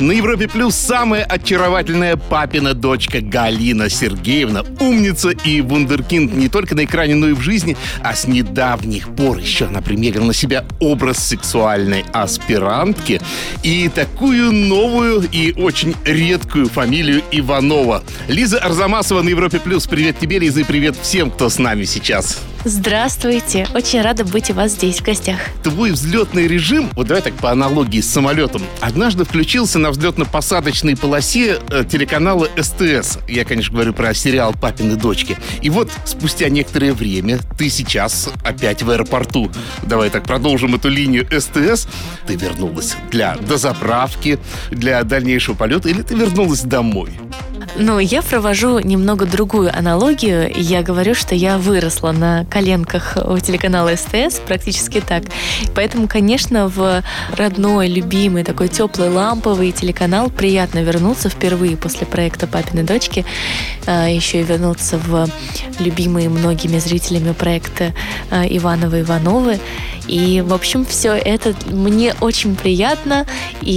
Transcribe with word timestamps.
На 0.00 0.12
Европе 0.12 0.48
Плюс 0.48 0.76
самая 0.76 1.24
очаровательная 1.24 2.16
папина 2.16 2.72
дочка 2.72 3.20
Галина 3.20 3.90
Сергеевна. 3.90 4.64
Умница 4.80 5.28
и 5.28 5.60
вундеркинд 5.60 6.32
не 6.32 6.48
только 6.48 6.74
на 6.74 6.86
экране, 6.86 7.16
но 7.16 7.28
и 7.28 7.34
в 7.34 7.42
жизни. 7.42 7.76
А 8.02 8.14
с 8.14 8.26
недавних 8.26 9.14
пор 9.14 9.36
еще 9.36 9.66
она 9.66 9.82
примерила 9.82 10.24
на 10.24 10.32
себя 10.32 10.64
образ 10.78 11.18
сексуальной 11.18 12.06
аспирантки 12.14 13.20
и 13.62 13.90
такую 13.94 14.52
новую 14.52 15.28
и 15.30 15.52
очень 15.52 15.94
редкую 16.06 16.70
фамилию 16.70 17.20
Иванова. 17.30 18.02
Лиза 18.26 18.58
Арзамасова 18.58 19.20
на 19.20 19.28
Европе 19.28 19.60
Плюс. 19.60 19.86
Привет 19.86 20.18
тебе, 20.18 20.38
Лиза, 20.38 20.60
и 20.60 20.64
привет 20.64 20.96
всем, 20.96 21.30
кто 21.30 21.50
с 21.50 21.58
нами 21.58 21.84
сейчас. 21.84 22.40
Здравствуйте. 22.64 23.66
Очень 23.74 24.02
рада 24.02 24.22
быть 24.22 24.50
у 24.50 24.54
вас 24.54 24.72
здесь 24.72 25.00
в 25.00 25.02
гостях. 25.02 25.38
Твой 25.62 25.92
взлетный 25.92 26.46
режим, 26.46 26.90
вот 26.92 27.06
давай 27.06 27.22
так 27.22 27.32
по 27.34 27.50
аналогии 27.50 28.02
с 28.02 28.10
самолетом, 28.10 28.62
однажды 28.80 29.24
включился 29.24 29.78
на 29.78 29.88
взлетно-посадочной 29.88 30.94
полосе 30.94 31.58
э, 31.70 31.84
телеканала 31.90 32.48
СТС. 32.58 33.18
Я, 33.26 33.46
конечно, 33.46 33.72
говорю 33.72 33.94
про 33.94 34.12
сериал 34.12 34.52
«Папины 34.52 34.96
дочки». 34.96 35.38
И 35.62 35.70
вот 35.70 35.90
спустя 36.04 36.50
некоторое 36.50 36.92
время 36.92 37.38
ты 37.56 37.70
сейчас 37.70 38.28
опять 38.44 38.82
в 38.82 38.90
аэропорту. 38.90 39.50
Давай 39.82 40.10
так 40.10 40.24
продолжим 40.24 40.74
эту 40.74 40.90
линию 40.90 41.26
СТС. 41.30 41.88
Ты 42.26 42.36
вернулась 42.36 42.94
для 43.10 43.36
дозаправки, 43.36 44.38
для 44.70 45.02
дальнейшего 45.02 45.54
полета 45.54 45.88
или 45.88 46.02
ты 46.02 46.14
вернулась 46.14 46.60
домой? 46.60 47.10
Ну, 47.76 47.98
я 47.98 48.22
провожу 48.22 48.78
немного 48.80 49.26
другую 49.26 49.76
аналогию. 49.76 50.50
Я 50.54 50.82
говорю, 50.82 51.14
что 51.14 51.34
я 51.34 51.58
выросла 51.58 52.12
на 52.12 52.44
коленках 52.46 53.16
у 53.24 53.38
телеканала 53.38 53.94
СТС, 53.96 54.40
практически 54.46 55.00
так. 55.00 55.24
Поэтому, 55.74 56.08
конечно, 56.08 56.68
в 56.68 57.02
родной, 57.36 57.88
любимый, 57.88 58.44
такой 58.44 58.68
теплый, 58.68 59.08
ламповый 59.08 59.72
телеканал 59.72 60.30
приятно 60.30 60.80
вернуться 60.80 61.28
впервые 61.28 61.76
после 61.76 62.06
проекта 62.06 62.46
«Папины 62.46 62.82
дочки». 62.82 63.24
А, 63.86 64.08
Еще 64.08 64.40
и 64.40 64.44
вернуться 64.44 64.98
в 64.98 65.28
любимые 65.78 66.28
многими 66.28 66.78
зрителями 66.78 67.32
проекта 67.32 67.92
а, 68.30 68.44
«Ивановы-Ивановы». 68.46 69.60
И, 70.10 70.42
в 70.44 70.52
общем, 70.52 70.84
все 70.84 71.12
это 71.12 71.54
мне 71.70 72.14
очень 72.20 72.56
приятно, 72.56 73.26
и 73.62 73.72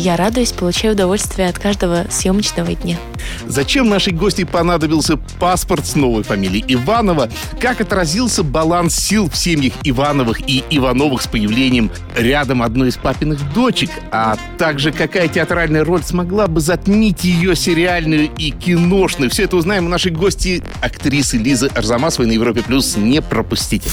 я 0.00 0.16
радуюсь, 0.16 0.52
получаю 0.52 0.94
удовольствие 0.94 1.48
от 1.48 1.58
каждого 1.58 2.06
съемочного 2.08 2.74
дня. 2.74 2.98
Зачем 3.46 3.88
нашей 3.88 4.12
гости 4.12 4.44
понадобился 4.44 5.16
паспорт 5.38 5.86
с 5.86 5.94
новой 5.94 6.22
фамилией 6.22 6.64
Иванова? 6.68 7.28
Как 7.60 7.80
отразился 7.80 8.42
баланс 8.42 8.94
сил 8.94 9.28
в 9.28 9.36
семьях 9.36 9.74
Ивановых 9.82 10.40
и 10.48 10.64
Ивановых 10.70 11.22
с 11.22 11.26
появлением 11.26 11.90
рядом 12.16 12.62
одной 12.62 12.88
из 12.88 12.96
папиных 12.96 13.52
дочек? 13.52 13.90
А 14.10 14.36
также 14.58 14.92
какая 14.92 15.28
театральная 15.28 15.84
роль 15.84 16.02
смогла 16.02 16.46
бы 16.46 16.60
затмить 16.60 17.24
ее 17.24 17.56
сериальную 17.56 18.30
и 18.36 18.50
киношную? 18.50 19.30
Все 19.30 19.44
это 19.44 19.56
узнаем 19.56 19.86
у 19.86 19.88
нашей 19.88 20.12
гости, 20.12 20.62
актрисы 20.80 21.36
Лизы 21.36 21.68
Арзамасовой 21.74 22.26
на 22.28 22.32
Европе+. 22.32 22.62
плюс. 22.62 22.96
Не 22.96 23.20
пропустите. 23.20 23.90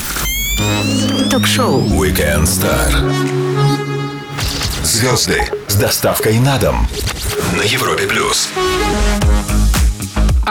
Ток-шоу 1.29 1.81
Weekend 1.81 2.43
Star. 2.43 2.89
Звезды 4.83 5.58
с 5.79 5.81
доставкой 5.81 6.39
на 6.39 6.57
дом 6.57 6.87
на 7.55 7.61
Европе 7.61 8.05
плюс. 8.05 8.49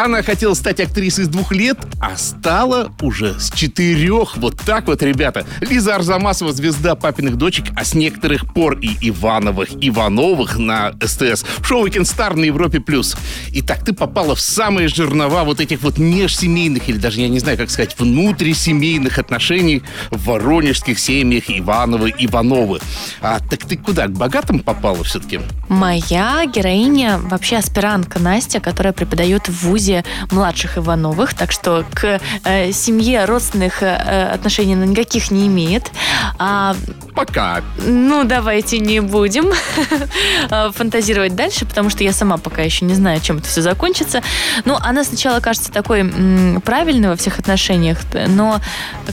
Она 0.04 0.22
хотела 0.22 0.54
стать 0.54 0.78
актрисой 0.78 1.24
с 1.24 1.28
двух 1.28 1.50
лет, 1.50 1.76
а 2.00 2.16
стала 2.16 2.92
уже 3.02 3.34
с 3.40 3.50
четырех. 3.50 4.36
Вот 4.36 4.56
так 4.56 4.86
вот, 4.86 5.02
ребята. 5.02 5.44
Лиза 5.60 5.96
Арзамасова, 5.96 6.52
звезда 6.52 6.94
папиных 6.94 7.34
дочек, 7.34 7.64
а 7.74 7.84
с 7.84 7.94
некоторых 7.94 8.54
пор 8.54 8.78
и 8.78 8.96
Ивановых, 9.08 9.70
Ивановых 9.80 10.56
на 10.56 10.92
СТС. 11.04 11.44
Шоу 11.64 11.84
Weekend 11.84 12.02
Star 12.02 12.36
на 12.36 12.44
Европе+. 12.44 12.78
плюс. 12.78 13.16
Итак, 13.54 13.84
ты 13.84 13.92
попала 13.92 14.36
в 14.36 14.40
самые 14.40 14.86
жернова 14.86 15.42
вот 15.42 15.58
этих 15.58 15.82
вот 15.82 15.98
межсемейных, 15.98 16.88
или 16.88 16.98
даже, 16.98 17.20
я 17.20 17.28
не 17.28 17.40
знаю, 17.40 17.58
как 17.58 17.68
сказать, 17.68 17.98
внутрисемейных 17.98 19.18
отношений 19.18 19.82
в 20.12 20.26
воронежских 20.26 21.00
семьях 21.00 21.44
Ивановы, 21.48 22.14
Ивановы. 22.16 22.78
А 23.20 23.40
так 23.40 23.64
ты 23.64 23.76
куда, 23.76 24.06
к 24.06 24.12
богатым 24.12 24.60
попала 24.60 25.02
все-таки? 25.02 25.40
Моя 25.68 26.46
героиня 26.46 27.18
вообще 27.18 27.56
аспирантка 27.56 28.20
Настя, 28.20 28.60
которая 28.60 28.92
преподает 28.92 29.48
в 29.48 29.64
ВУЗе 29.64 29.87
младших 30.30 30.78
Ивановых, 30.78 31.34
так 31.34 31.52
что 31.52 31.84
к 31.94 32.20
э, 32.44 32.72
семье 32.72 33.24
родственных 33.24 33.82
э, 33.82 34.30
отношений 34.34 34.74
она 34.74 34.86
никаких 34.86 35.30
не 35.30 35.46
имеет. 35.46 35.90
А, 36.38 36.74
Пока. 37.14 37.62
ну, 37.84 38.24
давайте 38.24 38.78
не 38.78 39.00
будем 39.00 39.50
э, 40.50 40.70
фантазировать 40.72 41.34
дальше, 41.34 41.64
потому 41.66 41.90
что 41.90 42.04
я 42.04 42.12
сама 42.12 42.36
пока 42.36 42.62
еще 42.62 42.84
не 42.84 42.94
знаю, 42.94 43.20
чем 43.20 43.38
это 43.38 43.48
все 43.48 43.62
закончится. 43.62 44.22
Ну, 44.64 44.76
она 44.80 45.04
сначала 45.04 45.40
кажется 45.40 45.72
такой 45.72 46.00
м, 46.00 46.60
правильной 46.64 47.08
во 47.08 47.16
всех 47.16 47.38
отношениях, 47.38 47.98
но, 48.28 48.60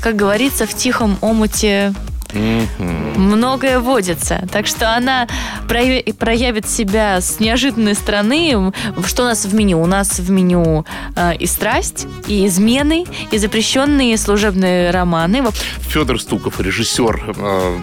как 0.01 0.15
говорится, 0.15 0.65
в 0.65 0.73
тихом 0.73 1.17
омуте 1.21 1.93
многое 2.35 3.79
водится. 3.79 4.47
Так 4.51 4.67
что 4.67 4.95
она 4.95 5.27
прояви- 5.67 6.13
проявит 6.13 6.69
себя 6.69 7.21
с 7.21 7.39
неожиданной 7.39 7.95
стороны. 7.95 8.73
Что 9.05 9.23
у 9.23 9.25
нас 9.25 9.45
в 9.45 9.53
меню? 9.53 9.81
У 9.81 9.85
нас 9.85 10.19
в 10.19 10.29
меню 10.29 10.85
э, 11.15 11.35
и 11.37 11.45
страсть, 11.45 12.07
и 12.27 12.45
измены, 12.47 13.05
и 13.31 13.37
запрещенные 13.37 14.17
служебные 14.17 14.91
романы. 14.91 15.43
Федор 15.81 16.19
Стуков, 16.19 16.59
режиссер 16.59 17.35
э, 17.37 17.77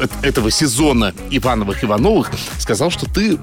эт- 0.00 0.10
этого 0.22 0.50
сезона 0.50 1.12
Ивановых 1.30 1.84
Ивановых, 1.84 2.30
сказал, 2.58 2.90
что 2.90 3.06
ты 3.06 3.38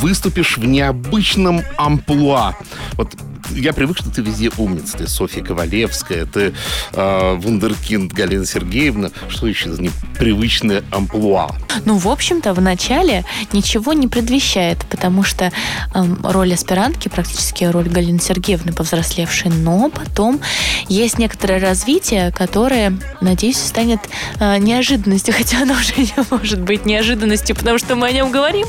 выступишь 0.00 0.58
в 0.58 0.64
необычном 0.64 1.62
амплуа. 1.76 2.54
Вот 2.94 3.12
я 3.54 3.72
привык, 3.72 3.98
что 3.98 4.10
ты 4.10 4.22
везде 4.22 4.50
умница. 4.56 4.98
Ты 4.98 5.06
Софья 5.06 5.42
Ковалевская, 5.42 6.26
ты 6.26 6.54
э, 6.92 7.34
вундеркинд 7.34 8.12
Галина 8.12 8.46
Сергеевна. 8.46 9.10
Что 9.28 9.46
еще 9.46 9.72
за 9.72 9.82
непривычное 9.82 10.82
амплуа? 10.90 11.50
Ну, 11.84 11.96
в 11.96 12.08
общем-то, 12.08 12.54
в 12.54 12.60
начале 12.60 13.24
ничего 13.52 13.92
не 13.92 14.08
предвещает, 14.08 14.78
потому 14.90 15.22
что 15.22 15.52
эм, 15.94 16.18
роль 16.22 16.54
аспирантки 16.54 17.08
практически 17.08 17.64
роль 17.64 17.88
Галины 17.88 18.20
Сергеевны 18.20 18.72
повзрослевшей, 18.72 19.50
но 19.50 19.90
потом 19.90 20.40
есть 20.88 21.18
некоторое 21.18 21.60
развитие, 21.60 22.32
которое, 22.32 22.98
надеюсь, 23.20 23.58
станет 23.58 24.00
э, 24.38 24.58
неожиданностью, 24.58 25.34
хотя 25.36 25.62
оно 25.62 25.74
уже 25.74 25.94
не 25.96 26.14
может 26.30 26.60
быть 26.60 26.84
неожиданностью, 26.86 27.56
потому 27.56 27.78
что 27.78 27.96
мы 27.96 28.08
о 28.08 28.12
нем 28.12 28.30
говорим. 28.30 28.66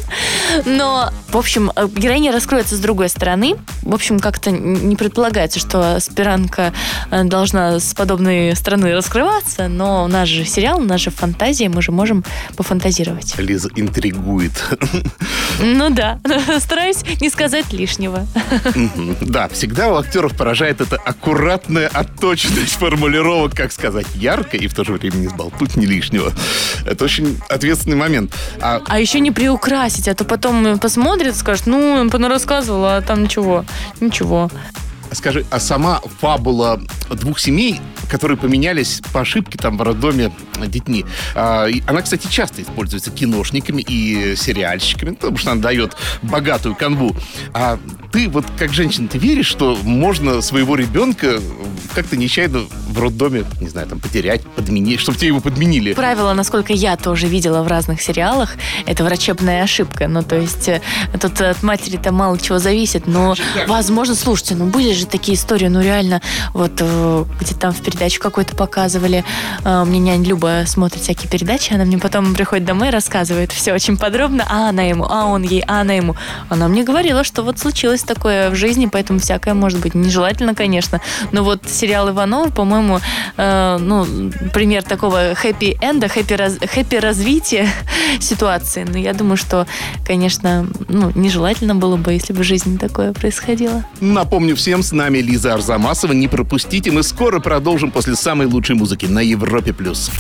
Но, 0.66 1.11
в 1.29 1.38
общем, 1.38 1.72
э, 1.75 1.88
героиня 1.95 2.31
раскроется 2.31 2.75
с 2.75 2.79
другой 2.79 3.09
стороны. 3.09 3.55
В 3.81 3.93
общем, 3.93 4.19
как-то 4.19 4.51
не 4.73 4.95
предполагается, 4.95 5.59
что 5.59 5.95
аспирантка 5.95 6.73
э, 7.11 7.23
должна 7.23 7.79
с 7.79 7.94
подобной 7.94 8.56
стороны 8.56 8.94
раскрываться, 8.94 9.67
но 9.67 10.03
у 10.03 10.07
нас 10.07 10.28
же 10.28 10.45
сериал, 10.45 10.79
у 10.79 10.84
нас 10.84 11.01
же 11.01 11.11
фантазия, 11.11 11.69
мы 11.69 11.81
же 11.81 11.91
можем 11.91 12.23
пофантазировать. 12.56 13.38
Лиза 13.38 13.69
интригует. 13.75 14.51
Ну 15.59 15.89
да, 15.89 16.19
стараюсь 16.59 17.03
не 17.22 17.29
сказать 17.29 17.72
лишнего. 17.72 18.25
Да, 19.22 19.47
всегда 19.50 19.89
у 19.89 19.97
актеров 19.97 20.35
поражает 20.35 20.81
эта 20.81 20.97
аккуратная 20.97 21.88
отточенность 21.88 22.73
формулировок, 22.73 23.55
как 23.55 23.72
сказать, 23.72 24.07
ярко 24.16 24.57
и 24.57 24.67
в 24.67 24.73
то 24.73 24.84
же 24.84 24.94
время 24.94 25.16
не 25.16 25.28
сболтуть 25.28 25.75
ни 25.75 25.85
лишнего. 25.85 26.34
Это 26.85 27.05
очень 27.05 27.40
ответственный 27.50 27.97
момент. 27.97 28.35
А 28.61 28.81
А 28.88 29.00
еще 29.00 29.19
не 29.19 29.31
приукрасить, 29.31 30.07
а 30.07 30.16
то 30.16 30.23
потом 30.23 30.79
посмотрят, 30.79 31.35
скажут, 31.35 31.67
ну, 31.67 32.09
рассказывала, 32.34 32.97
а 32.97 33.01
там 33.01 33.23
ничего, 33.23 33.66
ничего. 34.00 34.50
Скажи, 35.12 35.46
а 35.50 35.59
сама 35.59 36.01
фабула 36.19 36.82
двух 37.09 37.40
семей, 37.40 37.82
которые 38.13 38.37
поменялись 38.37 39.01
по 39.11 39.21
ошибке 39.21 39.57
там 39.57 39.75
в 39.75 39.81
роддоме 39.81 40.31
детьми, 40.67 41.03
а, 41.33 41.67
она, 41.87 42.03
кстати, 42.03 42.27
часто 42.27 42.61
используется 42.61 43.09
киношниками 43.09 43.81
и 43.81 44.35
сериальщиками, 44.35 45.15
потому 45.15 45.37
что 45.39 45.51
она 45.51 45.61
дает 45.63 45.97
богатую 46.21 46.75
канву. 46.75 47.15
А 47.55 47.79
ты 48.11 48.29
вот 48.29 48.45
как 48.55 48.71
женщина, 48.71 49.07
ты 49.07 49.17
веришь, 49.17 49.47
что 49.47 49.75
можно 49.81 50.41
своего 50.41 50.75
ребенка 50.75 51.39
как-то 51.95 52.15
нечаянно 52.15 52.59
в 52.87 52.99
роддоме, 52.99 53.45
не 53.59 53.69
знаю, 53.69 53.87
там 53.87 53.99
потерять, 53.99 54.43
подменить, 54.43 54.99
чтобы 54.99 55.17
тебе 55.17 55.29
его 55.29 55.39
подменили? 55.39 55.93
Правило, 55.93 56.33
насколько 56.33 56.71
я 56.71 56.95
тоже 56.97 57.27
видела 57.27 57.63
в 57.63 57.67
разных 57.67 57.99
сериалах, 57.99 58.51
это 58.85 59.03
врачебная 59.03 59.63
ошибка. 59.63 60.07
Ну, 60.07 60.21
то 60.21 60.35
есть 60.35 60.69
э, 60.69 60.81
тут 61.19 61.41
от 61.41 61.63
матери-то 61.63 62.11
мало 62.11 62.37
чего 62.37 62.59
зависит, 62.59 63.07
но, 63.07 63.33
возможно, 63.67 64.13
слушайте, 64.13 64.53
ну 64.53 64.67
были 64.67 64.93
же 64.93 65.07
такие 65.07 65.35
истории, 65.35 65.67
ну 65.67 65.81
реально, 65.81 66.21
вот 66.53 66.73
э, 66.79 67.25
где 67.41 67.55
там 67.55 67.73
в 67.73 67.81
передаче 67.81 68.03
передачу 68.03 68.20
какую-то 68.20 68.55
показывали. 68.55 69.23
А, 69.64 69.85
Мне 69.85 70.00
няня 70.00 70.26
Люба 70.26 70.64
смотрит 70.66 71.02
всякие 71.02 71.29
передачи, 71.29 71.73
она 71.73 71.85
мне 71.85 71.97
потом 71.97 72.34
приходит 72.35 72.66
домой 72.66 72.90
и 72.90 72.91
рассказывает 72.91 73.53
все 73.53 73.73
очень 73.73 73.97
подробно, 73.97 74.46
а 74.50 74.70
она 74.70 74.84
ему, 74.84 75.05
а 75.09 75.26
он 75.26 75.44
ей, 75.44 75.64
а 75.66 75.79
она 75.82 75.94
ему. 75.94 76.16
Она 76.50 76.67
мне 76.67 76.84
говорила, 76.84 77.23
что 77.23 77.44
вот 77.44 77.59
случилось 77.59 78.03
такое 78.03 78.50
в 78.50 78.55
жизни, 78.55 78.90
поэтому 78.91 79.20
всякое 79.20 79.53
может 79.53 79.79
быть. 79.79 79.96
Нежелательно, 79.96 80.53
конечно, 80.53 81.00
но 81.32 81.44
вот 81.46 81.61
сериал 81.66 82.09
Иванов, 82.09 82.53
по-моему, 82.53 83.00
э, 83.38 83.78
ну, 83.79 84.06
пример 84.53 84.84
такого 84.84 85.34
хэппи-энда, 85.34 86.09
хэппи, 86.09 86.67
хэппи 86.67 86.96
развития 86.96 87.70
ситуации. 88.20 88.85
Но 88.90 88.97
я 88.97 89.14
думаю, 89.14 89.38
что, 89.38 89.66
конечно, 90.06 90.67
ну, 90.90 91.09
нежелательно 91.16 91.76
было 91.76 91.96
бы, 91.96 92.11
если 92.11 92.34
бы 92.34 92.40
в 92.40 92.44
жизни 92.44 92.76
такое 92.76 93.14
происходило. 93.14 93.85
Напомню 94.02 94.58
всем, 94.58 94.84
с 94.84 94.91
нами 94.91 95.20
Лиза 95.20 95.53
Арзамасова. 95.53 96.11
Не 96.11 96.28
пропустите, 96.28 96.91
мы 96.91 97.03
скоро 97.03 97.40
продолжим 97.40 97.83
после 97.91 98.16
самой 98.16 98.47
лучшей 98.47 98.76
музыки 98.76 99.06
на 99.06 99.20
Европе+. 99.20 99.74
плюс. 99.74 100.12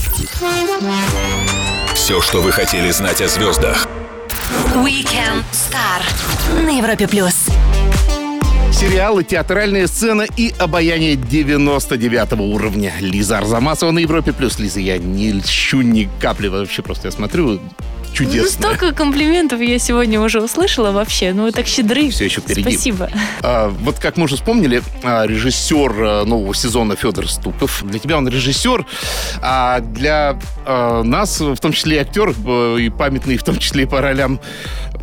Все, 1.93 2.21
что 2.21 2.41
вы 2.41 2.51
хотели 2.51 2.91
знать 2.91 3.21
о 3.21 3.27
звездах. 3.27 3.87
Weekend 4.75 5.43
Star 5.51 6.61
на 6.63 6.77
Европе 6.77 7.07
плюс. 7.07 7.47
Сериалы, 8.71 9.23
театральная 9.23 9.87
сцена 9.87 10.25
и 10.35 10.53
обаяние 10.59 11.15
99 11.15 12.33
уровня. 12.33 12.93
Лиза 12.99 13.37
Арзамасова 13.37 13.91
на 13.91 13.99
Европе+. 13.99 14.33
плюс. 14.33 14.59
Лиза, 14.59 14.79
я 14.79 14.97
не 14.97 15.31
льщу 15.31 15.81
ни 15.81 16.09
капли 16.19 16.47
вообще, 16.47 16.81
просто 16.81 17.07
я 17.07 17.11
смотрю, 17.11 17.59
Ну, 18.19 18.25
чудесно. 18.25 18.49
столько 18.49 18.93
комплиментов 18.93 19.59
я 19.59 19.79
сегодня 19.79 20.21
уже 20.21 20.41
услышала 20.41 20.91
вообще. 20.91 21.33
Ну, 21.33 21.43
вы 21.43 21.51
так 21.51 21.65
щедры. 21.67 22.09
Все 22.09 22.25
еще 22.25 22.41
впереди. 22.41 22.61
Спасибо. 22.61 23.09
А, 23.41 23.69
вот 23.69 23.99
как 23.99 24.17
мы 24.17 24.25
уже 24.25 24.35
вспомнили, 24.35 24.83
а, 25.03 25.25
режиссер 25.25 25.93
а, 25.97 26.25
нового 26.25 26.53
сезона 26.53 26.95
Федор 26.95 27.27
Стуков. 27.27 27.83
Для 27.83 27.99
тебя 27.99 28.17
он 28.17 28.27
режиссер, 28.27 28.85
а 29.41 29.79
для 29.79 30.39
а, 30.65 31.03
нас, 31.03 31.39
в 31.39 31.57
том 31.57 31.73
числе 31.73 31.97
и 31.97 31.99
актер, 31.99 32.33
э, 32.45 32.77
и 32.79 32.89
памятный, 32.89 33.37
в 33.37 33.43
том 33.43 33.57
числе 33.57 33.83
и 33.83 33.85
по 33.85 34.01
ролям, 34.01 34.39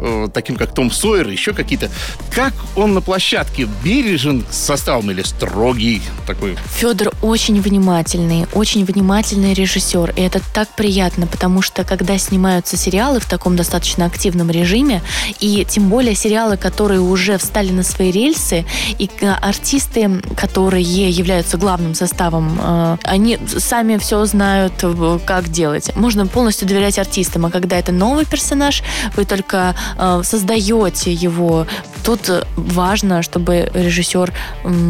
э, 0.01 0.29
таким 0.33 0.57
как 0.57 0.75
Том 0.75 0.91
Сойер, 0.91 1.29
еще 1.29 1.53
какие-то. 1.53 1.91
Как 2.35 2.53
он 2.77 2.95
на 2.95 3.01
площадке 3.01 3.69
бережен 3.85 4.45
с 4.51 4.57
составом 4.57 5.11
или 5.11 5.23
строгий 5.23 6.03
такой? 6.27 6.57
Федор 6.75 7.13
очень 7.23 7.61
внимательный, 7.61 8.47
очень 8.53 8.85
внимательный 8.85 9.55
режиссер. 9.55 10.15
И 10.17 10.23
это 10.23 10.41
так 10.55 10.69
приятно, 10.77 11.27
потому 11.27 11.63
что 11.63 11.85
когда 11.85 12.19
снимаются 12.19 12.77
сериалы 12.77 13.21
в 13.21 13.27
таком 13.27 13.57
достаточно 13.57 14.07
активном 14.07 14.51
режиме, 14.51 15.03
и 15.41 15.67
тем 15.69 15.89
более 15.89 16.15
сериалы, 16.15 16.57
которые 16.57 17.01
уже 17.01 17.39
встали 17.39 17.71
на 17.71 17.83
свои 17.83 18.11
рельсы, 18.11 18.65
и 18.99 19.11
э, 19.21 19.31
артисты, 19.31 20.23
которые 20.37 20.85
являются 20.85 21.57
главным 21.57 21.95
составом, 21.95 22.59
э, 22.61 22.97
они 23.05 23.39
сами 23.59 23.99
все 23.99 24.25
знают, 24.25 24.85
как 25.27 25.49
делать. 25.49 25.95
Можно 25.97 26.27
полностью 26.27 26.67
доверять 26.67 26.99
артистам, 26.99 27.47
а 27.47 27.51
когда 27.51 27.79
это 27.79 27.93
новый 27.93 28.25
персонаж, 28.25 28.83
вы 29.17 29.25
только 29.25 29.75
создаете 30.23 31.13
его. 31.13 31.67
Тут 32.05 32.29
э, 32.29 32.45
важно, 32.57 33.23
чтобы 33.23 33.71
режиссер 33.75 34.33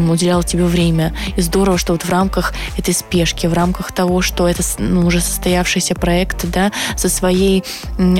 уделял 0.09 0.43
тебе 0.43 0.63
время. 0.63 1.13
И 1.35 1.41
здорово, 1.41 1.77
что 1.77 1.93
вот 1.93 2.03
в 2.03 2.09
рамках 2.09 2.53
этой 2.77 2.93
спешки, 2.93 3.47
в 3.47 3.53
рамках 3.53 3.91
того, 3.91 4.21
что 4.21 4.47
это 4.47 4.63
ну, 4.77 5.05
уже 5.05 5.19
состоявшийся 5.21 5.95
проект, 5.95 6.49
да, 6.49 6.71
со 6.95 7.09
своей 7.09 7.63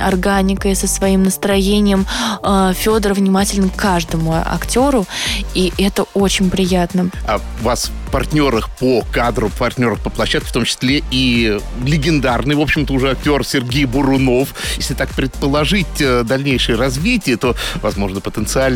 органикой, 0.02 0.76
со 0.76 0.88
своим 0.88 1.24
настроением, 1.24 2.06
э, 2.44 2.74
Федор 2.76 3.14
внимателен 3.14 3.70
к 3.70 3.76
каждому 3.76 4.34
актеру, 4.34 5.06
и 5.54 5.74
это 5.78 6.06
очень 6.14 6.50
приятно. 6.50 7.10
А 7.28 7.40
вас 7.62 7.92
в 8.08 8.12
партнерах 8.12 8.70
по 8.78 9.04
кадру, 9.12 9.50
партнерах 9.58 10.00
по 10.00 10.10
площадке, 10.10 10.50
в 10.50 10.52
том 10.52 10.66
числе 10.66 11.02
и 11.12 11.60
легендарный, 11.86 12.56
в 12.56 12.62
общем-то, 12.62 12.94
уже 12.94 13.12
актер 13.12 13.46
Сергей 13.46 13.86
Бурунов. 13.86 14.50
Если 14.78 14.94
так 14.94 15.10
предположить 15.10 16.02
э, 16.02 16.24
дальнейшее 16.24 16.78
развитие, 16.78 17.38
то, 17.38 17.56
возможно, 17.82 18.20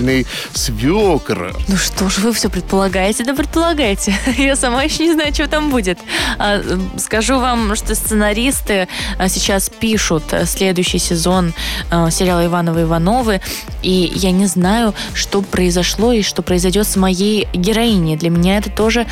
потенциальный 0.05 0.25
свекр. 0.53 1.55
Ну 1.67 1.77
что 1.77 2.09
ж, 2.09 2.19
вы 2.19 2.33
все 2.33 2.49
предполагаете, 2.49 3.23
да 3.23 3.33
предполагаете. 3.33 4.15
Я 4.37 4.55
сама 4.55 4.83
еще 4.83 5.05
не 5.05 5.13
знаю, 5.13 5.33
что 5.33 5.47
там 5.47 5.69
будет. 5.69 5.99
А, 6.37 6.61
Скажу 6.97 7.39
вам, 7.39 7.75
что 7.75 7.95
сценаристы 7.95 8.87
а, 9.17 9.27
сейчас 9.29 9.69
пишут 9.69 10.23
а, 10.31 10.45
следующий 10.45 10.99
сезон 10.99 11.53
а, 11.89 12.09
сериала 12.11 12.45
Ивановы 12.45 12.83
Ивановы, 12.83 13.41
и 13.81 14.11
я 14.15 14.31
не 14.31 14.47
знаю, 14.47 14.93
что 15.13 15.41
произошло 15.41 16.13
и 16.13 16.21
что 16.21 16.41
произойдет 16.41 16.87
с 16.87 16.95
моей 16.95 17.47
героиней. 17.53 18.17
Для 18.17 18.29
меня 18.29 18.57
это 18.57 18.69
тоже 18.69 19.05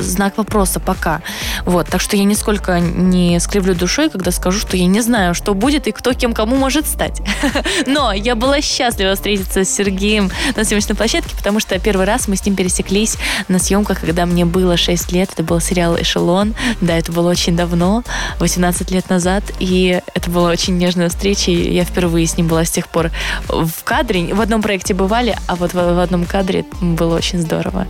знак 0.00 0.38
вопроса 0.38 0.80
пока. 0.80 1.22
Вот, 1.64 1.88
так 1.88 2.00
что 2.00 2.16
я 2.16 2.24
нисколько 2.24 2.80
не 2.80 3.38
скривлю 3.40 3.74
душой, 3.74 4.10
когда 4.10 4.30
скажу, 4.30 4.58
что 4.58 4.76
я 4.76 4.86
не 4.86 5.00
знаю, 5.00 5.34
что 5.34 5.54
будет 5.54 5.86
и 5.86 5.92
кто 5.92 6.12
кем 6.12 6.32
кому 6.32 6.56
может 6.56 6.86
стать. 6.86 7.20
Но 7.86 8.12
я 8.12 8.34
была 8.34 8.60
счастлива 8.60 9.14
встретиться 9.14 9.64
с 9.64 9.70
Сергеем 9.70 10.19
на 10.56 10.64
съемочной 10.64 10.96
площадке, 10.96 11.34
потому 11.36 11.60
что 11.60 11.78
первый 11.78 12.06
раз 12.06 12.28
мы 12.28 12.36
с 12.36 12.44
ним 12.44 12.56
пересеклись 12.56 13.16
на 13.48 13.58
съемках, 13.58 14.00
когда 14.00 14.26
мне 14.26 14.44
было 14.44 14.76
6 14.76 15.12
лет. 15.12 15.30
Это 15.32 15.42
был 15.42 15.60
сериал 15.60 15.96
«Эшелон». 16.00 16.54
Да, 16.80 16.96
это 16.96 17.12
было 17.12 17.30
очень 17.30 17.56
давно, 17.56 18.02
18 18.40 18.90
лет 18.90 19.08
назад. 19.08 19.44
И 19.60 20.00
это 20.14 20.30
была 20.30 20.50
очень 20.50 20.76
нежная 20.78 21.08
встреча. 21.08 21.50
и 21.50 21.72
Я 21.72 21.84
впервые 21.84 22.26
с 22.26 22.36
ним 22.36 22.48
была 22.48 22.64
с 22.64 22.70
тех 22.70 22.88
пор 22.88 23.10
в 23.48 23.84
кадре. 23.84 24.34
В 24.34 24.40
одном 24.40 24.62
проекте 24.62 24.94
бывали, 24.94 25.36
а 25.46 25.56
вот 25.56 25.72
в, 25.72 25.76
в 25.76 25.98
одном 26.00 26.24
кадре 26.24 26.64
было 26.80 27.16
очень 27.16 27.40
здорово. 27.40 27.86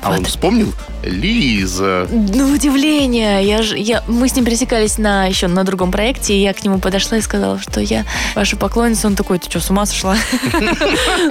А 0.00 0.10
Вот. 0.10 0.18
он 0.20 0.24
вспомнил? 0.24 0.72
Лиза. 1.02 2.06
Ну, 2.10 2.52
удивление. 2.52 3.44
Я 3.46 3.62
ж, 3.62 3.76
я, 3.76 4.02
мы 4.08 4.28
с 4.28 4.34
ним 4.34 4.44
пересекались 4.44 4.98
на 4.98 5.26
еще 5.26 5.46
на 5.46 5.64
другом 5.64 5.90
проекте, 5.92 6.34
и 6.34 6.40
я 6.40 6.52
к 6.52 6.64
нему 6.64 6.78
подошла 6.78 7.18
и 7.18 7.20
сказала, 7.20 7.58
что 7.58 7.80
я 7.80 8.04
ваша 8.34 8.56
поклонница. 8.56 9.06
Он 9.06 9.14
такой, 9.16 9.38
ты 9.38 9.48
что, 9.48 9.60
с 9.60 9.70
ума 9.70 9.86
сошла? 9.86 10.16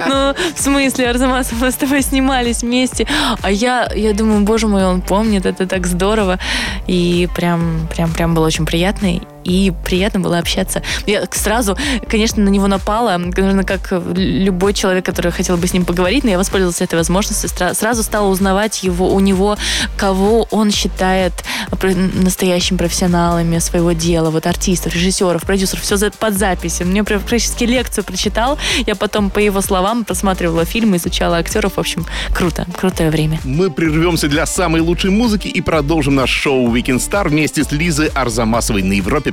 Ну, 0.08 0.34
в 0.54 0.60
смысле, 0.60 1.10
Арзамасов, 1.10 1.60
мы 1.60 1.70
с 1.70 1.74
тобой 1.74 2.02
снимались 2.02 2.62
вместе. 2.62 3.06
А 3.42 3.50
я, 3.50 3.90
я 3.94 4.12
думаю, 4.12 4.40
боже 4.42 4.66
мой, 4.66 4.84
он 4.84 5.00
помнит, 5.00 5.46
это 5.46 5.66
так 5.66 5.86
здорово. 5.86 6.38
И 6.86 7.28
прям, 7.34 7.88
прям, 7.94 8.12
прям 8.12 8.34
было 8.34 8.46
очень 8.46 8.66
приятно. 8.66 9.20
И 9.48 9.72
приятно 9.84 10.20
было 10.20 10.38
общаться. 10.38 10.82
Я 11.06 11.26
сразу, 11.32 11.76
конечно, 12.06 12.42
на 12.42 12.50
него 12.50 12.66
напала, 12.66 13.16
наверное, 13.16 13.64
как 13.64 13.90
любой 14.14 14.74
человек, 14.74 15.06
который 15.06 15.32
хотел 15.32 15.56
бы 15.56 15.66
с 15.66 15.72
ним 15.72 15.86
поговорить, 15.86 16.22
но 16.22 16.30
я 16.30 16.36
воспользовалась 16.36 16.82
этой 16.82 16.96
возможностью, 16.96 17.48
сразу 17.74 18.02
стала 18.02 18.28
узнавать 18.28 18.82
его, 18.82 19.12
у 19.14 19.20
него, 19.20 19.56
кого 19.96 20.46
он 20.50 20.70
считает 20.70 21.32
настоящими 21.82 22.76
профессионалами 22.76 23.58
своего 23.58 23.92
дела, 23.92 24.28
вот 24.30 24.46
артистов, 24.46 24.94
режиссеров, 24.94 25.42
продюсеров, 25.44 25.82
все 25.82 26.10
под 26.10 26.34
запись. 26.34 26.80
Мне 26.80 27.02
практически 27.02 27.64
лекцию 27.64 28.04
прочитал, 28.04 28.58
я 28.86 28.94
потом 28.94 29.30
по 29.30 29.38
его 29.38 29.62
словам 29.62 30.04
просматривала 30.04 30.66
фильмы, 30.66 30.98
изучала 30.98 31.38
актеров, 31.38 31.76
в 31.76 31.80
общем, 31.80 32.04
круто, 32.34 32.66
крутое 32.78 33.10
время. 33.10 33.40
Мы 33.44 33.70
прервемся 33.70 34.28
для 34.28 34.44
самой 34.44 34.82
лучшей 34.82 35.10
музыки 35.10 35.48
и 35.48 35.62
продолжим 35.62 36.16
наш 36.16 36.28
шоу 36.28 36.68
Weekend 36.74 36.98
Star 36.98 37.28
вместе 37.28 37.64
с 37.64 37.72
Лизой 37.72 38.08
Арзамасовой 38.08 38.82
на 38.82 38.92
Европе+. 38.92 39.32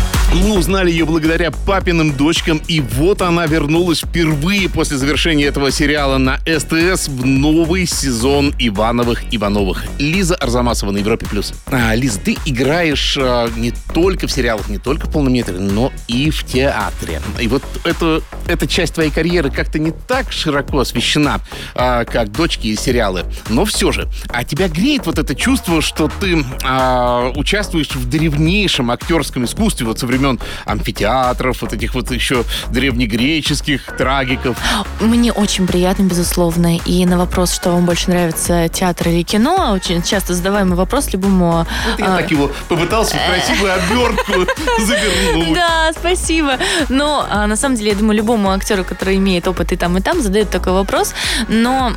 Мы 0.33 0.57
узнали 0.57 0.89
ее 0.89 1.03
благодаря 1.03 1.51
папиным 1.51 2.13
дочкам, 2.13 2.61
и 2.69 2.79
вот 2.79 3.21
она 3.21 3.45
вернулась 3.47 3.99
впервые 3.99 4.69
после 4.69 4.95
завершения 4.95 5.43
этого 5.43 5.71
сериала 5.71 6.17
на 6.17 6.37
СТС 6.37 7.09
в 7.09 7.25
новый 7.25 7.85
сезон 7.85 8.53
Ивановых 8.57 9.23
Ивановых. 9.31 9.83
Лиза 9.99 10.35
Арзамасова 10.35 10.91
на 10.91 10.99
Европе 10.99 11.25
плюс. 11.29 11.53
А, 11.65 11.93
Лиза, 11.95 12.21
ты 12.21 12.37
играешь 12.45 13.17
а, 13.19 13.49
не 13.57 13.73
только 13.93 14.27
в 14.27 14.31
сериалах, 14.31 14.69
не 14.69 14.77
только 14.77 15.07
в 15.07 15.11
полном 15.11 15.33
но 15.33 15.91
и 16.07 16.29
в 16.29 16.45
театре. 16.45 17.21
И 17.39 17.49
вот 17.49 17.63
это, 17.83 18.21
эта 18.47 18.67
часть 18.67 18.93
твоей 18.93 19.11
карьеры 19.11 19.51
как-то 19.51 19.79
не 19.79 19.91
так 19.91 20.31
широко 20.31 20.79
освещена, 20.79 21.41
а, 21.75 22.05
как 22.05 22.31
дочки 22.31 22.67
и 22.67 22.77
сериалы. 22.77 23.25
Но 23.49 23.65
все 23.65 23.91
же, 23.91 24.07
а 24.29 24.45
тебя 24.45 24.69
греет 24.69 25.07
вот 25.07 25.19
это 25.19 25.35
чувство, 25.35 25.81
что 25.81 26.09
ты 26.21 26.45
а, 26.63 27.33
участвуешь 27.35 27.91
в 27.93 28.09
древнейшем 28.09 28.91
актерском 28.91 29.43
искусстве 29.43 29.85
вот 29.85 29.99
со 29.99 30.07
времен 30.21 30.39
амфитеатров, 30.65 31.61
вот 31.61 31.73
этих 31.73 31.95
вот 31.95 32.11
еще 32.11 32.43
древнегреческих 32.69 33.95
трагиков. 33.97 34.57
Мне 34.99 35.31
очень 35.31 35.67
приятно, 35.67 36.03
безусловно. 36.03 36.77
И 36.77 37.05
на 37.05 37.17
вопрос, 37.17 37.53
что 37.53 37.71
вам 37.71 37.85
больше 37.85 38.09
нравится, 38.09 38.69
театр 38.69 39.09
или 39.09 39.23
кино, 39.23 39.71
очень 39.73 40.03
часто 40.03 40.33
задаваемый 40.33 40.75
вопрос 40.75 41.11
любому... 41.13 41.65
Вот 41.89 41.99
я 41.99 42.13
а, 42.13 42.17
так 42.17 42.31
его 42.31 42.51
попытался 42.69 43.17
красивую 43.27 43.73
обертку 43.73 44.33
завернуть. 44.85 45.55
Да, 45.55 45.91
спасибо. 45.97 46.57
Но 46.89 47.25
а, 47.29 47.47
на 47.47 47.55
самом 47.55 47.75
деле, 47.75 47.91
я 47.91 47.97
думаю, 47.97 48.17
любому 48.17 48.51
актеру, 48.51 48.83
который 48.83 49.17
имеет 49.17 49.47
опыт 49.47 49.71
и 49.71 49.75
там, 49.75 49.97
и 49.97 50.01
там, 50.01 50.21
задают 50.21 50.49
такой 50.49 50.73
вопрос. 50.73 51.13
Но 51.47 51.91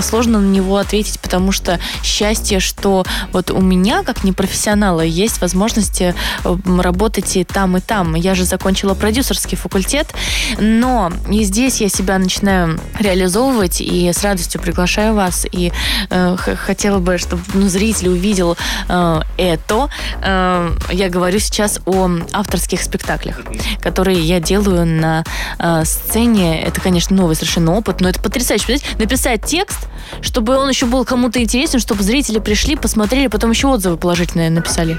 сложно 0.00 0.40
на 0.40 0.46
него 0.46 0.76
ответить, 0.76 1.18
потому 1.20 1.52
что 1.52 1.80
счастье, 2.02 2.60
что 2.60 3.04
вот 3.32 3.50
у 3.50 3.60
меня, 3.60 4.02
как 4.04 4.24
непрофессионала, 4.24 5.00
есть 5.00 5.40
возможности 5.40 6.14
м, 6.44 6.80
работать 6.80 7.36
и 7.36 7.44
там, 7.48 7.76
и 7.76 7.80
там. 7.80 8.14
Я 8.14 8.34
же 8.34 8.44
закончила 8.44 8.94
продюсерский 8.94 9.56
факультет, 9.56 10.08
но 10.58 11.10
и 11.30 11.42
здесь 11.44 11.80
я 11.80 11.88
себя 11.88 12.18
начинаю 12.18 12.78
реализовывать, 12.98 13.80
и 13.80 14.12
с 14.12 14.22
радостью 14.22 14.60
приглашаю 14.60 15.14
вас, 15.14 15.46
и 15.50 15.72
э, 16.10 16.36
хотела 16.36 16.98
бы, 16.98 17.18
чтобы 17.18 17.42
ну, 17.54 17.68
зритель 17.68 18.08
увидел 18.08 18.56
э, 18.88 19.20
это. 19.36 19.88
Э, 20.22 20.70
я 20.90 21.08
говорю 21.08 21.38
сейчас 21.38 21.80
о 21.86 22.10
авторских 22.32 22.82
спектаклях, 22.82 23.40
которые 23.80 24.20
я 24.20 24.40
делаю 24.40 24.86
на 24.86 25.24
э, 25.58 25.84
сцене. 25.84 26.62
Это, 26.62 26.80
конечно, 26.80 27.16
новый 27.16 27.36
совершенно 27.36 27.74
опыт, 27.76 28.00
но 28.00 28.08
это 28.08 28.20
потрясающе. 28.20 28.66
Понимаете? 28.66 28.86
Написать 28.98 29.44
текст, 29.44 29.88
чтобы 30.20 30.56
он 30.56 30.68
еще 30.68 30.86
был 30.86 31.04
кому-то 31.04 31.42
интересен, 31.42 31.78
чтобы 31.78 32.02
зрители 32.02 32.38
пришли, 32.38 32.76
посмотрели, 32.76 33.26
потом 33.28 33.50
еще 33.50 33.68
отзывы 33.68 33.96
положительные 33.96 34.50
написали. 34.50 34.98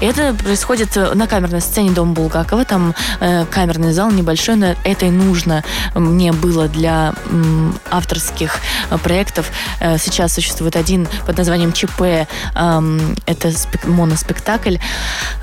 Это 0.00 0.34
происходит 0.34 0.94
на 0.96 1.26
камерной 1.26 1.60
сцене 1.68 1.90
Дома 1.90 2.12
Булгакова. 2.12 2.64
Там 2.64 2.94
э, 3.20 3.44
камерный 3.50 3.92
зал 3.92 4.10
небольшой, 4.10 4.56
но 4.56 4.74
это 4.84 5.06
и 5.06 5.10
нужно 5.10 5.64
мне 5.94 6.32
было 6.32 6.68
для 6.68 7.14
м, 7.30 7.78
авторских 7.90 8.58
э, 8.90 8.98
проектов. 8.98 9.50
Э, 9.80 9.98
сейчас 9.98 10.34
существует 10.34 10.76
один 10.76 11.06
под 11.26 11.36
названием 11.38 11.72
ЧП. 11.72 12.00
Э, 12.00 12.26
это 13.26 13.48
спек- 13.48 13.86
моноспектакль. 13.86 14.76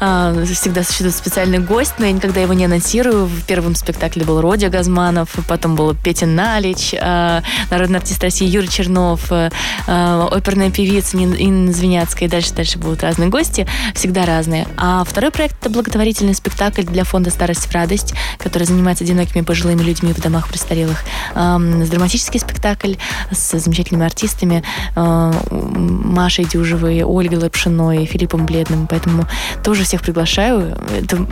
Э, 0.02 0.46
всегда 0.54 0.84
существует 0.84 1.16
специальный 1.16 1.60
гость, 1.60 1.94
но 2.00 2.06
я 2.06 2.12
никогда 2.12 2.42
его 2.42 2.54
не 2.54 2.66
анонсирую. 2.66 3.26
В 3.26 3.44
первом 3.46 3.76
спектакле 3.76 4.26
был 4.26 4.42
Родя 4.42 4.70
Газманов, 4.70 5.30
потом 5.48 5.76
был 5.76 5.96
Петя 5.96 6.26
Налич, 6.26 6.94
э, 6.94 7.42
народный 7.70 8.00
артист 8.00 8.24
России 8.24 8.48
Юрий 8.48 8.70
Чернов, 8.70 9.32
э, 9.32 9.50
э 9.88 10.28
оперная 10.32 10.72
певица 10.72 11.18
Инна 11.18 11.72
Звеняцкая, 11.72 12.28
и 12.28 12.32
дальше, 12.32 12.54
дальше 12.54 12.80
будут 12.80 13.04
разные 13.04 13.30
гости, 13.30 13.68
всегда 13.94 14.26
разные. 14.26 14.68
А 14.78 15.04
второй 15.04 15.32
проект– 15.32 15.56
это 15.62 15.70
благотворительный 16.16 16.34
спектакль 16.34 16.84
для 16.84 17.04
фонда 17.04 17.30
«Старость 17.30 17.66
в 17.66 17.72
радость», 17.74 18.14
который 18.38 18.64
занимается 18.64 19.04
одинокими 19.04 19.42
пожилыми 19.42 19.82
людьми 19.82 20.14
в 20.14 20.22
домах 20.22 20.48
престарелых. 20.48 21.04
Драматический 21.34 22.40
спектакль 22.40 22.96
с 23.32 23.58
замечательными 23.60 24.06
артистами 24.06 24.64
э, 24.96 25.32
Машей 25.52 26.46
Дюжевой, 26.46 27.04
Ольгой 27.04 27.40
Лапшиной, 27.40 28.06
Филиппом 28.06 28.46
Бледным, 28.46 28.88
поэтому 28.88 29.28
тоже 29.64 29.84
всех 29.84 30.02
приглашаю. 30.02 30.78
Это 30.98 31.26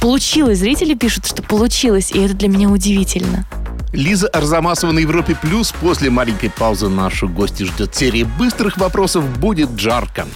получилось, 0.00 0.58
зрители 0.58 0.94
пишут, 0.94 1.26
что 1.26 1.42
получилось, 1.42 2.12
и 2.12 2.20
это 2.20 2.34
для 2.34 2.48
меня 2.48 2.68
удивительно. 2.68 3.44
Лиза 3.92 4.28
Арзамасова 4.28 4.92
на 4.92 5.00
Европе 5.00 5.36
Плюс. 5.40 5.72
После 5.72 6.10
маленькой 6.10 6.50
паузы 6.50 6.88
нашу 6.88 7.28
гости 7.28 7.62
ждет 7.62 7.94
серия 7.94 8.24
быстрых 8.24 8.76
вопросов. 8.76 9.24
Будет 9.38 9.78
жарко. 9.78 10.26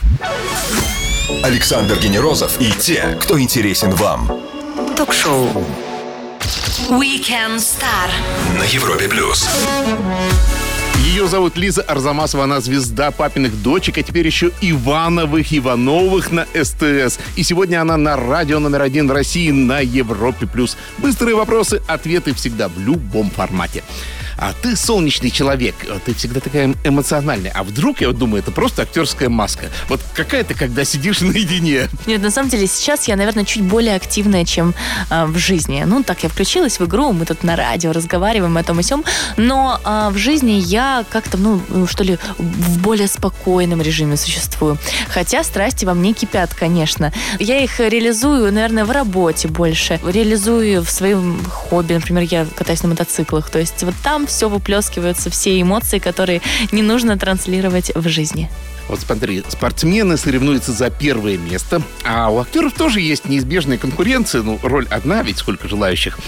Александр 1.42 1.99
Генерозов 1.99 2.60
и 2.60 2.70
те, 2.72 3.18
кто 3.20 3.40
интересен 3.40 3.90
вам. 3.92 4.30
Ток-шоу 4.96 5.49
Weekend 6.88 7.56
Star 7.56 8.10
на 8.58 8.64
Европе 8.64 9.08
Плюс. 9.08 9.49
Ее 11.04 11.26
зовут 11.26 11.56
Лиза 11.56 11.82
Арзамасова, 11.82 12.44
она 12.44 12.60
звезда 12.60 13.10
папиных 13.10 13.62
дочек, 13.62 13.99
а 13.99 14.02
теперь 14.02 14.26
еще 14.26 14.50
Ивановых, 14.60 15.52
Ивановых 15.52 16.30
на 16.30 16.46
СТС. 16.54 17.18
И 17.37 17.42
сегодня 17.42 17.80
она 17.80 17.96
на 17.96 18.16
радио 18.16 18.58
номер 18.58 18.82
один 18.82 19.08
в 19.08 19.12
России 19.12 19.50
на 19.50 19.80
Европе+. 19.80 20.46
плюс. 20.46 20.76
Быстрые 20.99 21.37
вопросы, 21.37 21.82
ответы 21.88 22.34
всегда 22.34 22.68
в 22.68 22.78
любом 22.78 23.30
формате 23.30 23.82
а 24.40 24.54
ты 24.61 24.75
солнечный 24.75 25.30
человек, 25.30 25.75
а 25.88 25.99
ты 26.04 26.14
всегда 26.14 26.40
такая 26.40 26.75
эмоциональная. 26.82 27.52
А 27.54 27.62
вдруг, 27.62 28.00
я 28.00 28.09
вот 28.09 28.18
думаю, 28.18 28.42
это 28.42 28.50
просто 28.50 28.82
актерская 28.82 29.28
маска. 29.28 29.66
Вот 29.88 30.00
какая 30.14 30.44
ты, 30.44 30.54
когда 30.54 30.85
сидишь 30.85 31.20
наедине? 31.20 31.88
Нет, 32.06 32.23
на 32.23 32.30
самом 32.30 32.49
деле 32.49 32.66
сейчас 32.66 33.06
я, 33.06 33.16
наверное, 33.16 33.44
чуть 33.44 33.62
более 33.62 33.94
активная, 33.94 34.44
чем 34.44 34.75
э, 35.11 35.26
в 35.26 35.37
жизни. 35.37 35.85
Ну, 35.87 36.02
так 36.02 36.23
я 36.23 36.30
включилась 36.30 36.80
в 36.80 36.87
игру, 36.87 37.12
мы 37.12 37.26
тут 37.26 37.44
на 37.44 37.54
радио 37.54 37.92
разговариваем 37.92 38.56
о 38.56 38.62
том 38.62 38.80
и 38.80 38.82
сём, 38.82 39.04
но 39.37 39.78
э, 39.85 40.09
в 40.11 40.16
жизни 40.16 40.52
я 40.52 41.04
как-то, 41.11 41.37
ну, 41.37 41.61
что 41.87 42.02
ли, 42.02 42.18
в 42.38 42.78
более 42.78 43.09
спокойном 43.09 43.82
режиме 43.82 44.16
существую. 44.16 44.78
Хотя 45.09 45.44
страсти 45.44 45.85
во 45.85 45.92
мне 45.92 46.14
кипят, 46.14 46.54
конечно. 46.54 47.12
Я 47.38 47.62
их 47.62 47.78
реализую, 47.78 48.52
наверное, 48.52 48.87
в 48.87 48.90
работе 48.90 49.49
больше. 49.49 50.00
Реализую 50.02 50.82
в 50.82 50.90
своем 50.90 51.44
хобби. 51.44 51.92
Например, 51.92 52.23
я 52.23 52.47
катаюсь 52.56 52.82
на 52.82 52.88
мотоциклах. 52.88 53.50
То 53.50 53.59
есть 53.59 53.82
вот 53.82 53.94
там 54.02 54.26
все 54.30 54.49
выплескиваются, 54.49 55.30
все 55.30 55.60
эмоции, 55.60 55.99
которые 55.99 56.40
не 56.72 56.82
нужно 56.82 57.18
транслировать 57.18 57.92
в 57.94 58.08
жизни. 58.08 58.49
Вот 58.88 59.00
смотри, 59.00 59.44
спортсмены 59.49 60.16
соревнуются 60.16 60.72
за 60.72 60.90
первое 60.90 61.37
место, 61.37 61.82
а 62.04 62.28
у 62.30 62.40
актеров 62.40 62.72
тоже 62.72 63.00
есть 63.00 63.26
неизбежная 63.28 63.78
конкуренция, 63.78 64.42
ну, 64.42 64.58
роль 64.62 64.87
одна, 64.90 65.22
ведь 65.22 65.38
сколько 65.38 65.68
желающих. 65.68 66.18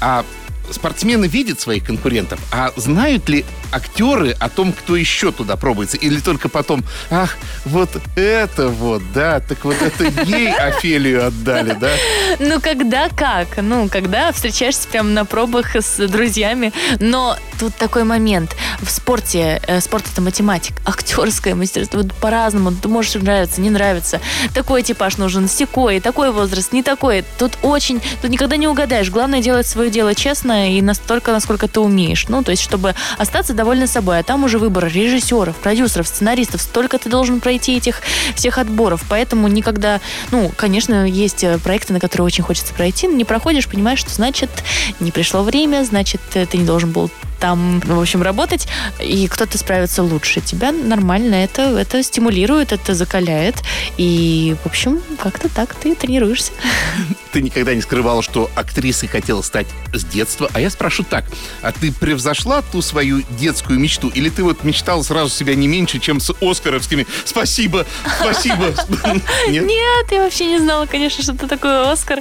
А 0.00 0.24
спортсмены 0.70 1.26
видят 1.26 1.60
своих 1.60 1.84
конкурентов, 1.84 2.40
а 2.52 2.72
знают 2.76 3.28
ли 3.28 3.44
актеры 3.72 4.36
о 4.38 4.48
том, 4.48 4.72
кто 4.72 4.96
еще 4.96 5.32
туда 5.32 5.56
пробуется? 5.56 5.96
Или 5.96 6.20
только 6.20 6.48
потом, 6.48 6.84
ах, 7.10 7.36
вот 7.64 7.90
это 8.16 8.68
вот, 8.68 9.02
да, 9.12 9.40
так 9.40 9.64
вот 9.64 9.76
это 9.80 10.04
ей 10.24 10.52
Офелию 10.52 11.26
отдали, 11.26 11.74
да? 11.74 11.90
Ну, 12.38 12.60
когда 12.60 13.08
как? 13.08 13.56
Ну, 13.58 13.88
когда 13.88 14.32
встречаешься 14.32 14.88
прямо 14.88 15.10
на 15.10 15.24
пробах 15.24 15.76
с 15.76 16.06
друзьями. 16.08 16.72
Но 16.98 17.36
тут 17.58 17.74
такой 17.74 18.04
момент. 18.04 18.56
В 18.80 18.90
спорте, 18.90 19.60
э, 19.66 19.80
спорт 19.80 20.06
это 20.10 20.20
математик, 20.20 20.74
актерское 20.86 21.54
мастерство 21.54 22.02
по-разному. 22.20 22.72
Ты 22.72 22.88
можешь 22.88 23.14
нравиться, 23.14 23.60
не 23.60 23.70
нравится. 23.70 24.20
Такой 24.54 24.82
типаж 24.82 25.18
нужен, 25.18 25.48
секой, 25.48 26.00
такой 26.00 26.30
возраст, 26.30 26.72
не 26.72 26.82
такой. 26.82 27.24
Тут 27.38 27.58
очень, 27.62 28.00
тут 28.22 28.30
никогда 28.30 28.56
не 28.56 28.66
угадаешь. 28.66 29.10
Главное 29.10 29.42
делать 29.42 29.66
свое 29.66 29.90
дело 29.90 30.14
честно 30.14 30.76
и 30.76 30.82
настолько, 30.82 31.32
насколько 31.32 31.68
ты 31.68 31.80
умеешь. 31.80 32.26
Ну, 32.28 32.42
то 32.42 32.50
есть, 32.50 32.62
чтобы 32.62 32.94
остаться 33.18 33.52
довольны 33.60 33.86
собой. 33.86 34.18
А 34.18 34.22
там 34.22 34.44
уже 34.44 34.58
выбор 34.58 34.86
режиссеров, 34.86 35.54
продюсеров, 35.56 36.08
сценаристов. 36.08 36.62
Столько 36.62 36.98
ты 36.98 37.10
должен 37.10 37.40
пройти 37.40 37.76
этих 37.76 38.00
всех 38.34 38.56
отборов. 38.56 39.04
Поэтому 39.08 39.48
никогда, 39.48 40.00
ну, 40.30 40.50
конечно, 40.56 41.06
есть 41.06 41.44
э, 41.44 41.58
проекты, 41.58 41.92
на 41.92 42.00
которые 42.00 42.24
очень 42.24 42.42
хочется 42.42 42.72
пройти, 42.72 43.06
но 43.06 43.14
не 43.14 43.26
проходишь, 43.26 43.68
понимаешь, 43.68 43.98
что 43.98 44.10
значит 44.10 44.50
не 44.98 45.10
пришло 45.10 45.42
время, 45.42 45.84
значит, 45.84 46.22
ты 46.30 46.56
не 46.56 46.64
должен 46.64 46.90
был 46.90 47.10
там, 47.38 47.80
в 47.80 47.98
общем, 47.98 48.22
работать, 48.22 48.68
и 49.00 49.26
кто-то 49.26 49.56
справится 49.58 50.02
лучше 50.02 50.40
тебя, 50.40 50.72
нормально 50.72 51.34
это, 51.36 51.62
это 51.62 52.02
стимулирует, 52.02 52.72
это 52.72 52.94
закаляет, 52.94 53.56
и, 53.96 54.54
в 54.62 54.66
общем, 54.66 55.00
как-то 55.18 55.48
так 55.48 55.74
ты 55.74 55.94
тренируешься. 55.94 56.52
Ты 57.32 57.42
никогда 57.42 57.74
не 57.74 57.80
скрывала, 57.80 58.22
что 58.22 58.50
актрисой 58.54 59.08
хотела 59.08 59.42
стать 59.42 59.66
с 59.92 60.04
детства, 60.04 60.50
а 60.52 60.60
я 60.60 60.70
спрошу 60.70 61.04
так, 61.04 61.24
а 61.62 61.72
ты 61.72 61.92
превзошла 61.92 62.62
ту 62.62 62.82
свою 62.82 63.22
детскую 63.38 63.78
мечту, 63.78 64.08
или 64.08 64.28
ты 64.28 64.42
вот 64.42 64.64
мечтала 64.64 65.02
сразу 65.02 65.30
себя 65.30 65.54
не 65.54 65.68
меньше, 65.68 65.98
чем 65.98 66.20
с 66.20 66.34
оскаровскими 66.40 67.06
«Спасибо, 67.24 67.86
спасибо». 68.18 68.74
Нет? 69.48 70.10
Я 70.10 70.22
вообще 70.22 70.46
не 70.46 70.58
знала, 70.58 70.86
конечно, 70.86 71.22
что 71.22 71.32
это 71.32 71.46
такое 71.46 71.90
Оскар. 71.90 72.20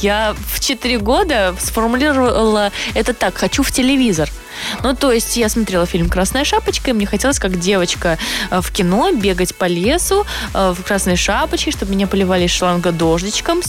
Я 0.00 0.34
в 0.52 0.60
4 0.60 0.98
года 0.98 1.54
сформулировала 1.58 2.72
это 2.94 3.14
так, 3.14 3.36
хочу 3.36 3.62
в 3.62 3.72
телевизор. 3.72 4.30
Ну, 4.82 4.94
то 4.94 5.12
есть 5.12 5.36
я 5.36 5.48
смотрела 5.48 5.86
фильм 5.86 6.08
«Красная 6.08 6.44
шапочка», 6.44 6.90
и 6.90 6.92
мне 6.92 7.06
хотелось, 7.06 7.38
как 7.38 7.58
девочка 7.58 8.18
э, 8.50 8.60
в 8.60 8.70
кино, 8.72 9.10
бегать 9.12 9.54
по 9.54 9.66
лесу 9.66 10.24
э, 10.54 10.74
в 10.76 10.82
красной 10.82 11.16
шапочке, 11.16 11.70
чтобы 11.70 11.92
меня 11.92 12.06
поливали 12.06 12.44
из 12.44 12.50
шланга 12.50 12.92
дождичком, 12.92 13.62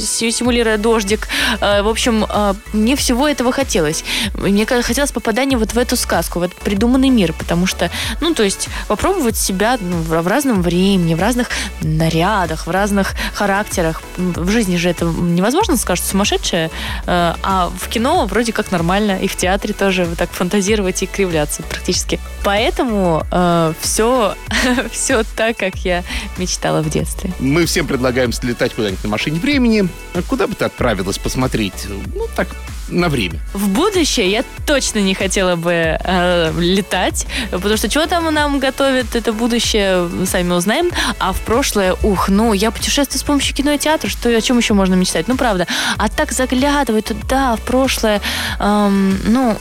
симулируя 0.00 0.78
дождик. 0.78 1.28
Э, 1.60 1.82
в 1.82 1.88
общем, 1.88 2.26
мне 2.72 2.96
всего 2.96 3.28
этого 3.28 3.52
хотелось. 3.52 4.04
Мне 4.34 4.66
хотелось 4.66 5.12
попадания 5.12 5.56
вот 5.56 5.72
в 5.72 5.78
эту 5.78 5.96
сказку, 5.96 6.40
в 6.40 6.42
этот 6.42 6.58
придуманный 6.58 7.10
мир, 7.10 7.32
потому 7.32 7.66
что, 7.66 7.90
ну, 8.20 8.34
то 8.34 8.42
есть 8.42 8.68
попробовать 8.88 9.36
себя 9.36 9.78
ну, 9.80 9.98
в 9.98 10.26
разном 10.26 10.62
времени, 10.62 11.14
в 11.14 11.20
разных 11.20 11.48
нарядах, 11.82 12.66
в 12.66 12.70
разных 12.70 13.14
характерах. 13.34 14.02
В 14.16 14.50
жизни 14.50 14.76
же 14.76 14.90
это 14.90 15.04
невозможно, 15.04 15.76
скажут, 15.76 16.04
сумасшедшее, 16.06 16.70
а 17.06 17.70
в 17.78 17.88
кино 17.88 18.26
вроде 18.26 18.52
как 18.52 18.70
нормально, 18.70 19.18
и 19.20 19.28
в 19.28 19.36
театре 19.36 19.74
тоже 19.74 19.90
тоже 19.90 20.16
так 20.16 20.30
фантазировать 20.30 21.02
и 21.02 21.06
кривляться 21.06 21.62
практически. 21.62 22.20
Поэтому 22.44 23.26
э, 23.30 23.72
все, 23.80 24.34
все 24.92 25.24
так, 25.36 25.56
как 25.56 25.76
я 25.76 26.04
мечтала 26.38 26.82
в 26.82 26.90
детстве. 26.90 27.32
Мы 27.40 27.66
всем 27.66 27.86
предлагаем 27.86 28.32
слетать 28.32 28.74
куда-нибудь 28.74 29.02
на 29.02 29.10
машине 29.10 29.40
времени. 29.40 29.88
Куда 30.28 30.46
бы 30.46 30.54
ты 30.54 30.64
отправилась 30.64 31.18
посмотреть? 31.18 31.86
Ну, 32.14 32.26
так, 32.34 32.48
на 32.88 33.08
время. 33.08 33.40
В 33.52 33.68
будущее 33.68 34.30
я 34.30 34.44
точно 34.66 34.98
не 34.98 35.14
хотела 35.14 35.56
бы 35.56 35.72
э, 35.72 36.52
летать, 36.58 37.26
потому 37.50 37.76
что 37.76 37.90
что 37.90 38.06
там 38.06 38.32
нам 38.32 38.58
готовит 38.58 39.14
это 39.14 39.32
будущее, 39.32 40.08
сами 40.26 40.52
узнаем. 40.52 40.90
А 41.18 41.32
в 41.32 41.40
прошлое, 41.40 41.94
ух, 42.02 42.28
ну, 42.28 42.52
я 42.52 42.70
путешествую 42.70 43.20
с 43.20 43.22
помощью 43.22 43.54
кино 43.54 43.72
и 43.72 43.78
что, 44.08 44.28
о 44.28 44.40
чем 44.40 44.58
еще 44.58 44.74
можно 44.74 44.94
мечтать? 44.94 45.28
Ну, 45.28 45.36
правда. 45.36 45.66
А 45.96 46.08
так 46.08 46.32
заглядывать 46.32 47.06
туда, 47.06 47.56
в 47.56 47.60
прошлое, 47.60 48.20
эм, 48.58 49.18
ну, 49.24 49.56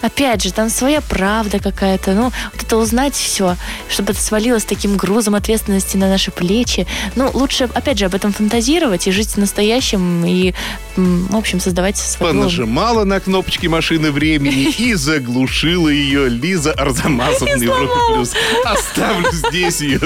опять 0.00 0.42
же, 0.42 0.52
там 0.52 0.70
своя 0.70 1.00
правда 1.00 1.58
какая-то. 1.58 2.12
Ну, 2.12 2.24
вот 2.24 2.62
это 2.62 2.76
узнать 2.76 3.14
все, 3.14 3.56
чтобы 3.88 4.12
это 4.12 4.20
свалилось 4.20 4.64
таким 4.64 4.96
грузом 4.96 5.34
ответственности 5.34 5.96
на 5.96 6.08
наши 6.08 6.30
плечи. 6.30 6.86
Ну, 7.16 7.30
лучше, 7.32 7.68
опять 7.74 7.98
же, 7.98 8.06
об 8.06 8.14
этом 8.14 8.32
фантазировать 8.32 9.06
и 9.06 9.10
жить 9.12 9.36
настоящим 9.36 10.24
и, 10.24 10.54
в 10.96 11.36
общем, 11.36 11.60
создавать 11.60 11.96
свою... 11.96 12.34
Понажимала 12.34 13.04
на 13.04 13.20
кнопочки 13.20 13.66
машины 13.66 14.10
времени 14.10 14.72
и 14.78 14.94
заглушила 14.94 15.88
ее 15.88 16.28
Лиза 16.28 16.72
Арзамасовна 16.72 17.56
на 17.56 17.62
Европе 17.62 17.94
Плюс. 18.12 18.32
Оставлю 18.64 19.30
здесь 19.32 19.80
ее. 19.80 20.00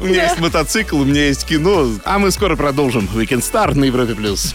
У 0.00 0.04
меня 0.04 0.24
есть 0.24 0.38
мотоцикл, 0.38 0.98
у 0.98 1.04
меня 1.04 1.26
есть 1.26 1.44
кино. 1.44 1.90
А 2.04 2.18
мы 2.18 2.30
скоро 2.30 2.56
продолжим. 2.56 3.08
Weekend 3.14 3.40
Star 3.40 3.74
на 3.74 3.84
Европе 3.84 4.14
Плюс. 4.14 4.54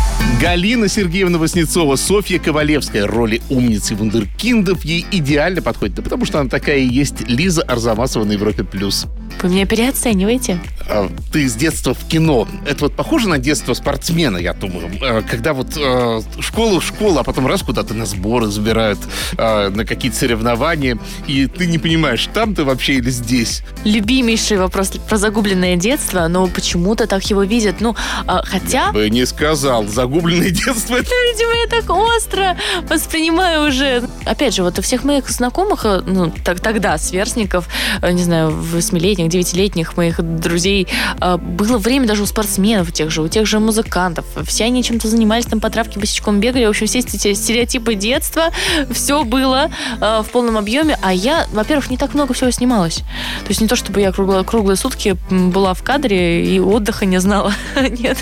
Галина 0.41 0.87
Сергеевна 0.87 1.37
Васнецова, 1.37 1.95
Софья 1.97 2.39
Ковалевская. 2.39 3.05
Роли 3.05 3.43
умницы 3.51 3.93
вундеркиндов 3.93 4.83
ей 4.83 5.05
идеально 5.11 5.61
подходит. 5.61 5.95
Да 5.95 6.01
потому 6.01 6.25
что 6.25 6.39
она 6.39 6.49
такая 6.49 6.77
и 6.77 6.87
есть 6.87 7.21
Лиза 7.29 7.61
Арзамасова 7.61 8.23
на 8.23 8.31
Европе+. 8.31 8.63
плюс. 8.63 9.05
Вы 9.43 9.49
меня 9.49 9.65
переоцениваете? 9.67 10.59
А, 10.89 11.09
Ты 11.31 11.47
с 11.47 11.53
детства 11.53 11.93
в 11.93 12.07
кино. 12.07 12.47
Это 12.67 12.85
вот 12.85 12.95
похоже 12.95 13.29
на 13.29 13.37
детство 13.37 13.75
спортсмена, 13.75 14.37
я 14.37 14.53
думаю. 14.53 14.89
А, 15.01 15.21
Когда 15.21 15.53
вот 15.53 15.77
э, 15.77 16.21
школа 16.39 16.79
в 16.79 16.85
школу, 16.85 17.19
а 17.19 17.23
потом 17.23 17.45
раз 17.45 17.61
куда-то 17.61 17.93
на 17.93 18.05
сборы 18.07 18.47
забирают, 18.47 18.99
на 19.37 19.85
какие-то 19.85 20.17
соревнования, 20.17 20.97
и 21.27 21.45
ты 21.45 21.67
не 21.67 21.77
понимаешь, 21.77 22.27
там 22.33 22.55
ты 22.55 22.63
вообще 22.63 22.95
или 22.95 23.11
здесь. 23.11 23.61
Любимейший 23.85 24.57
вопрос 24.57 24.89
про 25.07 25.17
загубленное 25.17 25.75
детство, 25.75 26.27
но 26.27 26.47
почему-то 26.47 27.05
так 27.05 27.23
его 27.29 27.43
видят. 27.43 27.75
Ну, 27.79 27.95
а, 28.25 28.41
хотя... 28.43 28.91
Бы 28.91 29.07
не 29.09 29.25
сказал. 29.25 29.85
Загубленное 29.87 30.30
детство. 30.39 30.95
это 30.95 31.09
Видимо, 31.31 31.53
я 31.53 31.67
так 31.67 31.89
остро 31.89 32.57
воспринимаю 32.89 33.67
уже. 33.67 34.03
Опять 34.31 34.55
же, 34.55 34.63
вот 34.63 34.79
у 34.79 34.81
всех 34.81 35.03
моих 35.03 35.29
знакомых, 35.29 35.85
э, 35.85 36.01
ну, 36.05 36.31
так, 36.45 36.61
тогда, 36.61 36.97
сверстников, 36.97 37.67
э, 38.01 38.11
не 38.13 38.23
знаю, 38.23 38.51
восьмилетних, 38.51 39.27
девятилетних 39.27 39.97
моих 39.97 40.21
друзей, 40.21 40.87
э, 41.19 41.35
было 41.35 41.77
время 41.77 42.07
даже 42.07 42.23
у 42.23 42.25
спортсменов 42.25 42.93
тех 42.93 43.11
же, 43.11 43.23
у 43.23 43.27
тех 43.27 43.45
же 43.45 43.59
музыкантов. 43.59 44.23
Все 44.45 44.63
они 44.63 44.83
чем-то 44.83 45.09
занимались, 45.09 45.47
там 45.47 45.59
по 45.59 45.69
травке 45.69 45.99
босичком 45.99 46.39
бегали. 46.39 46.65
В 46.65 46.69
общем, 46.69 46.87
все 46.87 46.99
эти 46.99 47.33
стереотипы 47.33 47.95
детства, 47.95 48.51
все 48.89 49.25
было 49.25 49.69
в 49.99 50.25
полном 50.31 50.57
объеме. 50.57 50.97
А 51.01 51.13
я, 51.13 51.45
во-первых, 51.51 51.89
не 51.89 51.97
так 51.97 52.13
много 52.13 52.33
всего 52.33 52.51
снималась. 52.51 52.99
То 53.43 53.49
есть 53.49 53.59
не 53.59 53.67
то, 53.67 53.75
чтобы 53.75 53.99
я 53.99 54.13
круглые, 54.13 54.45
круглые 54.45 54.77
сутки 54.77 55.17
была 55.29 55.73
в 55.73 55.83
кадре 55.83 56.45
и 56.45 56.59
отдыха 56.59 57.05
не 57.05 57.19
знала. 57.19 57.53
Нет. 57.75 58.17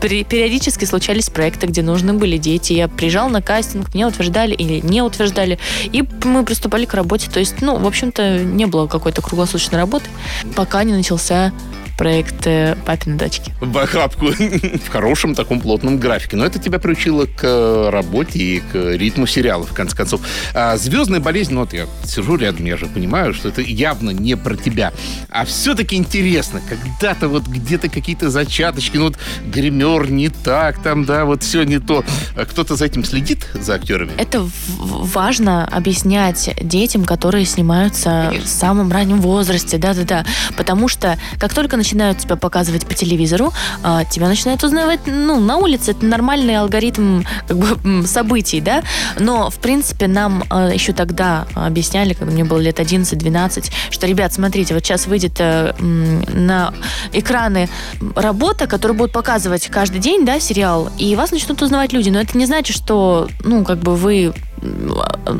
Пери- 0.00 0.24
Периодически 0.24 0.86
случались 0.86 1.28
проекты, 1.28 1.66
где 1.66 1.82
нужны 1.82 2.14
были 2.14 2.38
дети. 2.38 2.72
Я 2.72 2.88
приезжала 2.88 3.28
на 3.28 3.42
кастинг, 3.42 3.94
меня 3.94 4.08
утверждали 4.08 4.54
или 4.54 4.80
не 4.80 5.02
утверждали. 5.02 5.41
И 5.84 6.04
мы 6.24 6.44
приступали 6.44 6.84
к 6.84 6.94
работе. 6.94 7.30
То 7.30 7.40
есть, 7.40 7.60
ну, 7.60 7.78
в 7.78 7.86
общем-то, 7.86 8.38
не 8.38 8.66
было 8.66 8.86
какой-то 8.86 9.22
круглосуточной 9.22 9.78
работы, 9.78 10.06
пока 10.54 10.84
не 10.84 10.92
начался 10.92 11.52
проект 12.02 12.48
э, 12.48 12.76
«Папины 12.84 13.16
дочки». 13.16 13.54
в 13.60 13.78
охапку 13.78 14.26
в 14.32 14.88
хорошем 14.88 15.36
таком 15.36 15.60
плотном 15.60 15.98
графике. 15.98 16.36
Но 16.36 16.44
это 16.44 16.58
тебя 16.58 16.80
приучило 16.80 17.26
к 17.26 17.44
э, 17.44 17.90
работе 17.90 18.40
и 18.40 18.58
к 18.58 18.96
ритму 18.96 19.28
сериала, 19.28 19.64
в 19.64 19.72
конце 19.72 19.96
концов. 19.96 20.20
А 20.52 20.76
«Звездная 20.76 21.20
болезнь», 21.20 21.54
ну 21.54 21.60
вот 21.60 21.72
я 21.72 21.86
сижу 22.04 22.34
рядом, 22.34 22.64
я 22.64 22.76
же 22.76 22.86
понимаю, 22.86 23.34
что 23.34 23.50
это 23.50 23.60
явно 23.60 24.10
не 24.10 24.36
про 24.36 24.56
тебя. 24.56 24.92
А 25.30 25.44
все-таки 25.44 25.94
интересно, 25.94 26.60
когда-то 26.68 27.28
вот 27.28 27.46
где-то 27.46 27.88
какие-то 27.88 28.30
зачаточки, 28.30 28.96
ну 28.96 29.04
вот 29.04 29.18
гример 29.46 30.10
не 30.10 30.28
так, 30.28 30.82
там, 30.82 31.04
да, 31.04 31.24
вот 31.24 31.44
все 31.44 31.62
не 31.62 31.78
то. 31.78 32.04
А 32.34 32.44
Кто-то 32.46 32.74
за 32.74 32.86
этим 32.86 33.04
следит, 33.04 33.46
за 33.54 33.74
актерами? 33.74 34.10
Это 34.18 34.44
важно 34.76 35.68
объяснять 35.68 36.52
детям, 36.60 37.04
которые 37.04 37.44
снимаются 37.44 38.24
Конечно. 38.26 38.48
в 38.48 38.50
самом 38.50 38.90
раннем 38.90 39.20
возрасте, 39.20 39.78
да-да-да. 39.78 40.26
Потому 40.56 40.88
что 40.88 41.16
как 41.38 41.54
только 41.54 41.76
начинают 41.92 42.18
тебя 42.18 42.36
показывать 42.36 42.86
по 42.86 42.94
телевизору, 42.94 43.52
а, 43.82 44.04
тебя 44.04 44.28
начинают 44.28 44.64
узнавать, 44.64 45.00
ну, 45.06 45.38
на 45.40 45.58
улице. 45.58 45.90
Это 45.90 46.06
нормальный 46.06 46.56
алгоритм 46.56 47.22
как 47.46 47.56
бы 47.58 48.06
событий, 48.06 48.60
да. 48.60 48.82
Но, 49.18 49.50
в 49.50 49.56
принципе, 49.56 50.08
нам 50.08 50.44
а, 50.48 50.70
еще 50.70 50.92
тогда 50.92 51.46
объясняли, 51.54 52.14
когда 52.14 52.32
мне 52.32 52.44
было 52.44 52.58
лет 52.58 52.80
11-12, 52.80 53.70
что, 53.90 54.06
ребят, 54.06 54.32
смотрите, 54.32 54.74
вот 54.74 54.84
сейчас 54.84 55.06
выйдет 55.06 55.36
э, 55.38 55.74
на 55.78 56.72
экраны 57.12 57.68
работа, 58.16 58.66
которую 58.66 58.96
будут 58.96 59.12
показывать 59.12 59.68
каждый 59.68 60.00
день, 60.00 60.24
да, 60.24 60.40
сериал, 60.40 60.90
и 60.98 61.14
вас 61.14 61.30
начнут 61.30 61.60
узнавать 61.60 61.92
люди. 61.92 62.08
Но 62.10 62.20
это 62.20 62.38
не 62.38 62.46
значит, 62.46 62.74
что, 62.74 63.28
ну, 63.44 63.64
как 63.64 63.78
бы 63.78 63.96
вы 63.96 64.32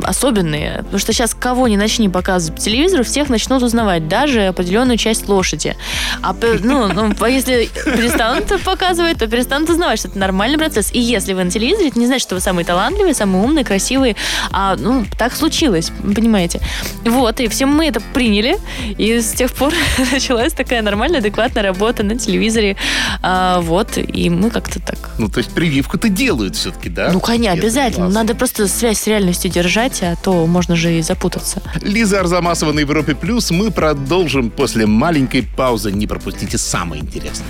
особенные. 0.03 0.77
Потому 0.77 0.99
что 0.99 1.13
сейчас 1.13 1.33
кого 1.33 1.67
не 1.67 1.77
начни 1.77 2.09
показывать 2.09 2.55
по 2.55 2.61
телевизору, 2.61 3.03
всех 3.03 3.29
начнут 3.29 3.63
узнавать, 3.63 4.07
даже 4.07 4.47
определенную 4.47 4.97
часть 4.97 5.27
лошади. 5.27 5.75
А 6.21 6.35
ну, 6.63 6.87
ну, 6.87 7.13
а 7.19 7.29
если 7.29 7.69
перестанут 7.85 8.51
показывать, 8.63 9.17
то 9.17 9.27
перестанут 9.27 9.69
узнавать, 9.69 9.99
что 9.99 10.09
это 10.09 10.19
нормальный 10.19 10.57
процесс. 10.57 10.91
И 10.93 10.99
если 10.99 11.33
вы 11.33 11.43
на 11.43 11.51
телевизоре, 11.51 11.87
это 11.89 11.99
не 11.99 12.05
значит, 12.05 12.23
что 12.23 12.35
вы 12.35 12.41
самые 12.41 12.65
талантливые, 12.65 13.13
самые 13.13 13.43
умные, 13.43 13.63
красивые. 13.63 14.15
А, 14.51 14.75
ну, 14.75 15.05
так 15.17 15.35
случилось, 15.35 15.91
понимаете. 16.01 16.59
Вот, 17.05 17.39
и 17.39 17.47
все 17.47 17.65
мы 17.65 17.87
это 17.87 18.01
приняли. 18.13 18.57
И 18.97 19.19
с 19.19 19.31
тех 19.31 19.53
пор 19.53 19.73
началась 20.11 20.53
такая 20.53 20.81
нормальная, 20.81 21.19
адекватная 21.19 21.63
работа 21.63 22.03
на 22.03 22.17
телевизоре. 22.17 22.75
А, 23.21 23.61
вот, 23.61 23.97
и 23.97 24.29
мы 24.29 24.49
как-то 24.49 24.79
так 24.79 25.11
Ну, 25.17 25.29
то 25.29 25.39
есть 25.39 25.51
прививку-то 25.51 26.09
делают 26.09 26.55
все-таки, 26.55 26.89
да? 26.89 27.11
ну, 27.11 27.19
конечно, 27.19 27.53
обязательно. 27.59 28.09
Надо 28.09 28.35
просто 28.35 28.67
связь 28.67 28.99
с 28.99 29.07
реальностью 29.13 29.51
держать, 29.51 30.01
а 30.01 30.15
то 30.15 30.45
можно 30.47 30.75
же 30.75 30.97
и 30.97 31.01
запутаться. 31.01 31.61
Лиза 31.81 32.19
Арзамасова 32.19 32.71
на 32.71 32.79
Европе 32.79 33.15
Плюс. 33.15 33.51
Мы 33.51 33.71
продолжим 33.71 34.49
после 34.49 34.85
маленькой 34.85 35.43
паузы. 35.43 35.91
Не 35.91 36.07
пропустите 36.07 36.57
самое 36.57 37.01
интересное. 37.01 37.47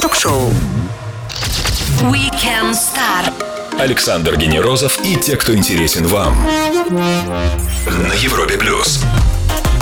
Ток-шоу 0.00 0.50
Weekend 2.02 2.72
Star. 2.72 3.32
Александр 3.78 4.36
Генерозов 4.36 4.98
и 5.04 5.16
те, 5.16 5.36
кто 5.36 5.54
интересен 5.54 6.06
вам. 6.06 6.36
На 6.90 8.14
Европе 8.14 8.56
Плюс. 8.56 9.02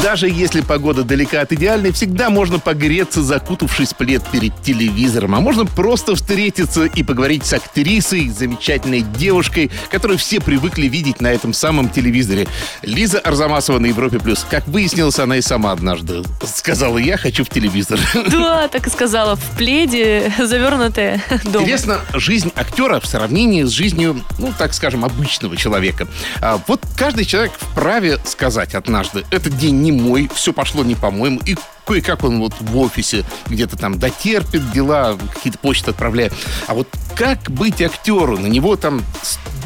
Даже 0.02 0.28
если 0.28 0.60
погода 0.60 1.02
далека 1.02 1.40
от 1.40 1.52
идеальной, 1.52 1.92
всегда 1.92 2.30
можно 2.30 2.58
погреться, 2.58 3.22
закутавшись 3.22 3.94
плед 3.94 4.22
перед 4.30 4.62
телевизором. 4.62 5.34
А 5.34 5.40
можно 5.40 5.66
просто 5.66 6.14
встретиться 6.14 6.84
и 6.84 7.02
поговорить 7.02 7.44
с 7.44 7.52
актрисой, 7.52 8.28
замечательной 8.28 9.00
девушкой, 9.00 9.70
которую 9.90 10.18
все 10.18 10.40
привыкли 10.40 10.86
видеть 10.86 11.20
на 11.20 11.32
этом 11.32 11.52
самом 11.52 11.90
телевизоре. 11.90 12.46
Лиза 12.82 13.18
Арзамасова 13.18 13.78
на 13.80 13.86
Европе+. 13.86 14.18
плюс. 14.18 14.46
Как 14.48 14.66
выяснилось, 14.68 15.18
она 15.18 15.36
и 15.36 15.40
сама 15.40 15.72
однажды 15.72 16.22
сказала, 16.46 16.98
я 16.98 17.16
хочу 17.16 17.44
в 17.44 17.48
телевизор. 17.48 17.98
Да, 18.30 18.68
так 18.68 18.86
и 18.86 18.90
сказала, 18.90 19.36
в 19.36 19.56
пледе, 19.56 20.32
завернутая 20.38 21.22
дома. 21.44 21.64
Интересно, 21.64 22.00
жизнь 22.14 22.52
актера 22.54 23.00
в 23.00 23.06
сравнении 23.06 23.64
с 23.64 23.70
жизнью, 23.70 24.22
ну, 24.38 24.52
так 24.56 24.74
скажем, 24.74 25.04
обычного 25.04 25.56
человека. 25.56 26.06
А 26.40 26.60
вот 26.66 26.80
каждый 26.96 27.24
человек 27.24 27.52
вправе 27.58 28.18
сказать 28.24 28.74
однажды, 28.74 29.24
этот 29.30 29.56
день 29.56 29.77
не 29.78 29.92
мой, 29.92 30.28
все 30.34 30.52
пошло 30.52 30.84
не 30.84 30.94
по-моему, 30.94 31.40
и 31.46 31.56
кое-как 31.88 32.22
он 32.22 32.38
вот 32.40 32.52
в 32.60 32.76
офисе 32.76 33.24
где-то 33.46 33.76
там 33.78 33.98
дотерпит 33.98 34.70
дела, 34.72 35.16
какие-то 35.34 35.58
почты 35.58 35.90
отправляет. 35.90 36.34
А 36.66 36.74
вот 36.74 36.86
как 37.16 37.50
быть 37.50 37.80
актеру? 37.80 38.38
На 38.38 38.46
него 38.46 38.76
там 38.76 39.02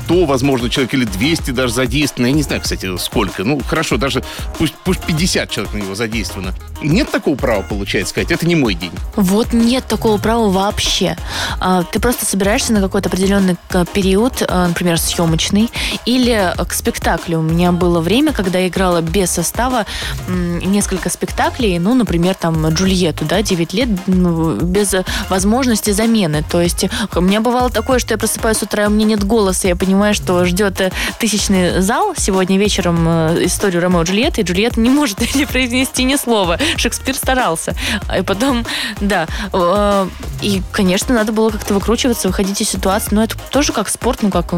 100, 0.07 0.25
возможно, 0.25 0.71
человек 0.71 0.95
или 0.95 1.05
200 1.05 1.51
даже 1.51 1.75
задействовано. 1.75 2.29
Я 2.29 2.33
не 2.33 2.43
знаю, 2.43 2.63
кстати, 2.63 2.97
сколько. 2.99 3.43
Ну, 3.45 3.61
хорошо, 3.67 3.97
даже 3.97 4.23
пусть, 4.59 4.75
пусть 4.85 5.01
50 5.03 5.51
человек 5.51 5.75
на 5.75 5.79
него 5.79 5.95
задействовано. 5.97 6.55
Нет 6.81 7.11
такого 7.11 7.35
права, 7.37 7.63
получается, 7.63 8.11
сказать, 8.11 8.31
это 8.31 8.47
не 8.47 8.55
мой 8.57 8.75
день. 8.75 8.93
Вот 9.17 9.53
нет 9.53 9.87
такого 9.87 10.19
права 10.19 10.49
вообще. 10.49 11.17
А, 11.61 11.83
Ты 11.83 11.99
просто 12.01 12.25
собираешься 12.25 12.73
на 12.73 12.81
какой-то 12.81 13.09
определенный 13.09 13.57
к- 13.69 13.85
период, 13.87 14.43
а, 14.49 14.69
например, 14.69 14.99
съемочный, 14.99 15.71
или 16.07 16.31
а, 16.33 16.65
к 16.65 16.73
спектаклю. 16.73 17.39
У 17.41 17.43
меня 17.43 17.73
было 17.73 18.01
время, 18.01 18.33
когда 18.33 18.59
я 18.61 18.69
играла 18.69 19.01
без 19.03 19.31
состава 19.31 19.87
несколько 20.29 21.11
спектаклей, 21.11 21.79
ну, 21.79 21.95
например, 21.95 22.12
там 22.39 22.69
Джульетту, 22.69 23.25
да, 23.25 23.43
9 23.43 23.73
лет 23.75 23.89
ну, 24.07 24.57
без 24.57 24.95
возможности 25.29 25.91
замены. 25.91 26.45
То 26.49 26.61
есть 26.61 26.87
у 27.15 27.21
меня 27.21 27.41
бывало 27.41 27.71
такое, 27.71 27.99
что 27.99 28.15
я 28.15 28.19
просыпаюсь 28.19 28.59
с 28.59 28.63
утра, 28.63 28.85
и 28.85 28.87
у 28.87 28.91
меня 28.91 29.07
нет 29.07 29.25
голоса, 29.25 29.69
я 29.69 29.77
понимаю, 29.77 30.15
что 30.15 30.45
ждет 30.45 30.81
э, 30.81 30.91
тысячный 31.19 31.81
зал 31.81 32.15
сегодня 32.17 32.59
вечером 32.59 33.05
э, 33.09 33.45
историю 33.47 33.83
Ромео 33.83 34.03
и 34.03 34.05
Джульетты, 34.05 34.41
и 34.41 34.45
Джульетта 34.45 34.81
не 34.81 34.91
может 34.91 35.21
не 35.35 35.47
произнести 35.47 36.05
ни 36.05 36.17
слова. 36.17 36.59
Шекспир 36.77 37.15
старался. 37.15 37.75
И 38.19 38.23
потом, 38.23 38.65
да. 39.01 39.27
э, 39.53 40.09
И, 40.43 40.63
конечно, 40.73 41.15
надо 41.15 41.33
было 41.33 41.51
как-то 41.51 41.75
выкручиваться, 41.75 42.29
выходить 42.29 42.61
из 42.61 42.69
ситуации. 42.69 43.15
Но 43.15 43.25
это 43.25 43.37
тоже 43.51 43.73
как 43.73 43.89
спорт, 43.89 44.23
ну, 44.23 44.31
как, 44.31 44.53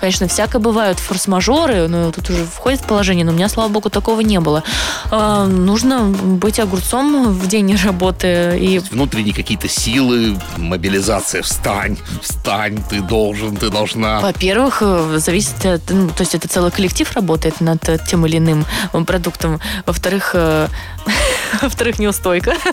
конечно, 0.00 0.28
всякое 0.28 0.58
бывают 0.58 0.98
форс-мажоры, 0.98 1.88
но 1.88 2.10
тут 2.12 2.30
уже 2.30 2.44
входит 2.44 2.80
в 2.80 2.84
положение, 2.84 3.24
но 3.24 3.32
у 3.32 3.34
меня, 3.34 3.48
слава 3.48 3.68
богу, 3.68 3.90
такого 3.90 4.20
не 4.20 4.40
было. 4.40 4.62
Э, 5.10 5.44
Нужно 5.48 6.02
быть 6.04 6.58
огурцом 6.60 6.87
в 7.32 7.46
день 7.48 7.76
работы 7.76 8.58
и 8.58 8.78
Внутренние 8.90 9.34
какие-то 9.34 9.68
силы, 9.68 10.38
мобилизация. 10.56 11.42
Встань, 11.42 11.98
встань, 12.22 12.82
ты 12.88 13.00
должен, 13.00 13.56
ты 13.56 13.68
должна. 13.70 14.20
Во-первых, 14.20 14.78
э, 14.80 15.18
зависит 15.18 15.66
от... 15.66 15.90
ну, 15.90 16.08
то 16.08 16.20
есть 16.20 16.34
это 16.34 16.48
целый 16.48 16.70
коллектив 16.70 17.10
работает 17.12 17.60
над 17.60 17.80
тем 18.08 18.24
или 18.26 18.38
иным 18.38 18.64
продуктом. 19.06 19.60
Во-вторых, 19.84 20.30
э, 20.34 20.68
во-вторых, 21.62 21.98
неустойка. 21.98 22.54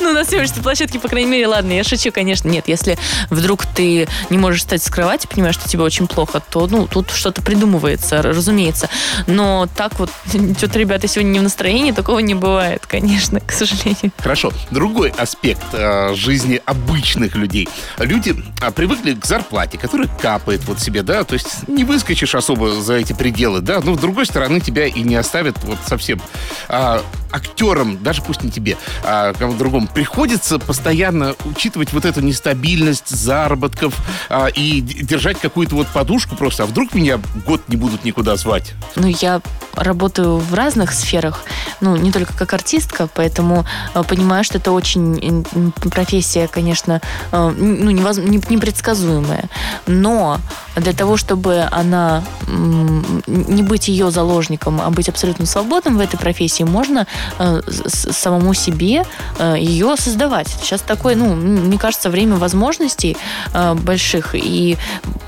Ну, 0.00 0.12
на 0.12 0.24
съемочной 0.24 0.62
площадке, 0.62 0.98
по 0.98 1.08
крайней 1.08 1.30
мере, 1.30 1.46
ладно, 1.46 1.72
я 1.72 1.84
шучу, 1.84 2.12
конечно. 2.12 2.48
Нет, 2.48 2.68
если 2.68 2.98
вдруг 3.30 3.66
ты 3.66 4.08
не 4.30 4.38
можешь 4.38 4.60
встать 4.60 4.82
с 4.82 4.90
кровати, 4.90 5.28
понимаешь, 5.30 5.54
что 5.54 5.68
тебе 5.68 5.82
очень 5.82 6.06
плохо, 6.06 6.40
то, 6.40 6.66
ну, 6.66 6.86
тут 6.86 7.10
что-то 7.10 7.42
придумывается, 7.42 8.22
разумеется. 8.22 8.88
Но 9.26 9.68
так 9.76 9.98
вот, 9.98 10.10
что-то, 10.58 10.78
ребята, 10.78 11.08
сегодня 11.08 11.30
не 11.30 11.38
в 11.40 11.42
настроении, 11.42 11.92
такого 11.92 12.20
не 12.20 12.34
бывает, 12.34 12.86
конечно, 12.86 13.40
к 13.40 13.52
сожалению. 13.52 14.12
Хорошо. 14.18 14.52
Другой 14.70 15.10
аспект 15.10 15.62
э, 15.72 16.14
жизни 16.14 16.60
обычных 16.64 17.34
людей. 17.34 17.68
Люди 17.98 18.34
а, 18.60 18.70
привыкли 18.70 19.14
к 19.14 19.24
зарплате, 19.24 19.78
которая 19.78 20.08
капает 20.08 20.64
вот 20.64 20.80
себе, 20.80 21.02
да, 21.02 21.24
то 21.24 21.34
есть 21.34 21.68
не 21.68 21.84
выскочишь 21.84 22.34
особо 22.34 22.80
за 22.80 22.94
эти 22.94 23.12
пределы, 23.12 23.60
да, 23.60 23.80
но 23.80 23.94
с 23.94 23.98
другой 23.98 24.26
стороны 24.26 24.60
тебя 24.60 24.86
и 24.86 25.00
не 25.00 25.16
оставят 25.16 25.62
вот 25.64 25.78
совсем. 25.86 26.20
А, 26.68 27.00
актерам, 27.36 28.02
даже 28.02 28.22
пусть 28.22 28.42
не 28.42 28.50
тебе, 28.50 28.76
а 29.04 29.32
кому-то 29.34 29.58
другому, 29.58 29.86
приходится 29.86 30.58
постоянно 30.58 31.34
учитывать 31.44 31.92
вот 31.92 32.04
эту 32.04 32.20
нестабильность 32.20 33.08
заработков 33.08 33.94
а, 34.28 34.46
и 34.46 34.80
держать 34.80 35.38
какую-то 35.38 35.74
вот 35.76 35.86
подушку 35.88 36.36
просто, 36.36 36.64
а 36.64 36.66
вдруг 36.66 36.94
меня 36.94 37.20
год 37.46 37.62
не 37.68 37.76
будут 37.76 38.04
никуда 38.04 38.36
звать? 38.36 38.74
Ну, 38.96 39.06
я 39.06 39.40
работаю 39.74 40.38
в 40.38 40.54
разных 40.54 40.92
сферах, 40.92 41.44
ну, 41.80 41.96
не 41.96 42.10
только 42.10 42.34
как 42.34 42.52
артистка, 42.54 43.08
поэтому 43.14 43.66
э, 43.94 44.02
понимаю, 44.02 44.42
что 44.42 44.58
это 44.58 44.72
очень 44.72 45.44
профессия, 45.90 46.48
конечно, 46.48 47.00
э, 47.32 47.54
ну, 47.56 47.90
невоз- 47.90 48.26
не- 48.26 48.40
непредсказуемая. 48.48 49.44
Но 49.86 50.38
для 50.76 50.92
того, 50.92 51.16
чтобы 51.16 51.66
она 51.70 52.24
не 52.46 53.62
быть 53.62 53.88
ее 53.88 54.10
заложником, 54.10 54.80
а 54.80 54.90
быть 54.90 55.08
абсолютно 55.08 55.46
свободным 55.46 55.98
в 55.98 56.00
этой 56.00 56.18
профессии, 56.18 56.64
можно 56.64 57.06
э, 57.38 57.60
самому 57.66 58.54
себе 58.54 59.04
э, 59.38 59.56
ее 59.58 59.96
создавать. 59.96 60.48
Сейчас 60.48 60.80
такое, 60.80 61.16
ну, 61.16 61.34
мне 61.34 61.78
кажется, 61.78 62.10
время 62.10 62.36
возможностей 62.36 63.16
э, 63.52 63.74
больших. 63.74 64.34
И, 64.34 64.76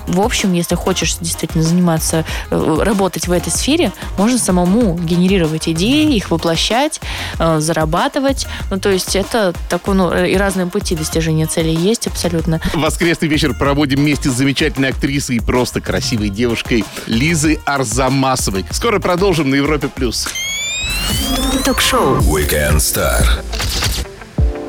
в 0.06 0.20
общем, 0.20 0.52
если 0.52 0.74
хочешь 0.74 1.16
действительно 1.20 1.62
заниматься, 1.62 2.24
э, 2.50 2.78
работать 2.80 3.28
в 3.28 3.32
этой 3.32 3.50
сфере, 3.50 3.92
можно 4.16 4.38
самому 4.38 4.94
генерировать 4.98 5.68
идеи, 5.68 6.14
их 6.14 6.30
воплощать, 6.30 7.00
зарабатывать. 7.38 8.46
Ну, 8.70 8.78
то 8.78 8.90
есть 8.90 9.16
это 9.16 9.54
такой, 9.68 9.94
ну, 9.94 10.12
и 10.24 10.34
разные 10.36 10.66
пути 10.66 10.94
достижения 10.94 11.46
цели 11.46 11.70
есть 11.70 12.06
абсолютно. 12.06 12.60
Воскресный 12.74 13.28
вечер 13.28 13.54
проводим 13.54 13.98
вместе 13.98 14.30
с 14.30 14.32
замечательной 14.32 14.90
актрисой 14.90 15.36
и 15.36 15.40
просто 15.40 15.80
красивой 15.80 16.28
девушкой 16.28 16.84
Лизой 17.06 17.58
Арзамасовой. 17.64 18.64
Скоро 18.70 18.98
продолжим 18.98 19.50
на 19.50 19.56
Европе+. 19.56 19.88
плюс. 19.88 20.28
Ток-шоу. 21.64 22.18
Weekend 22.18 22.76
Star. 22.76 23.24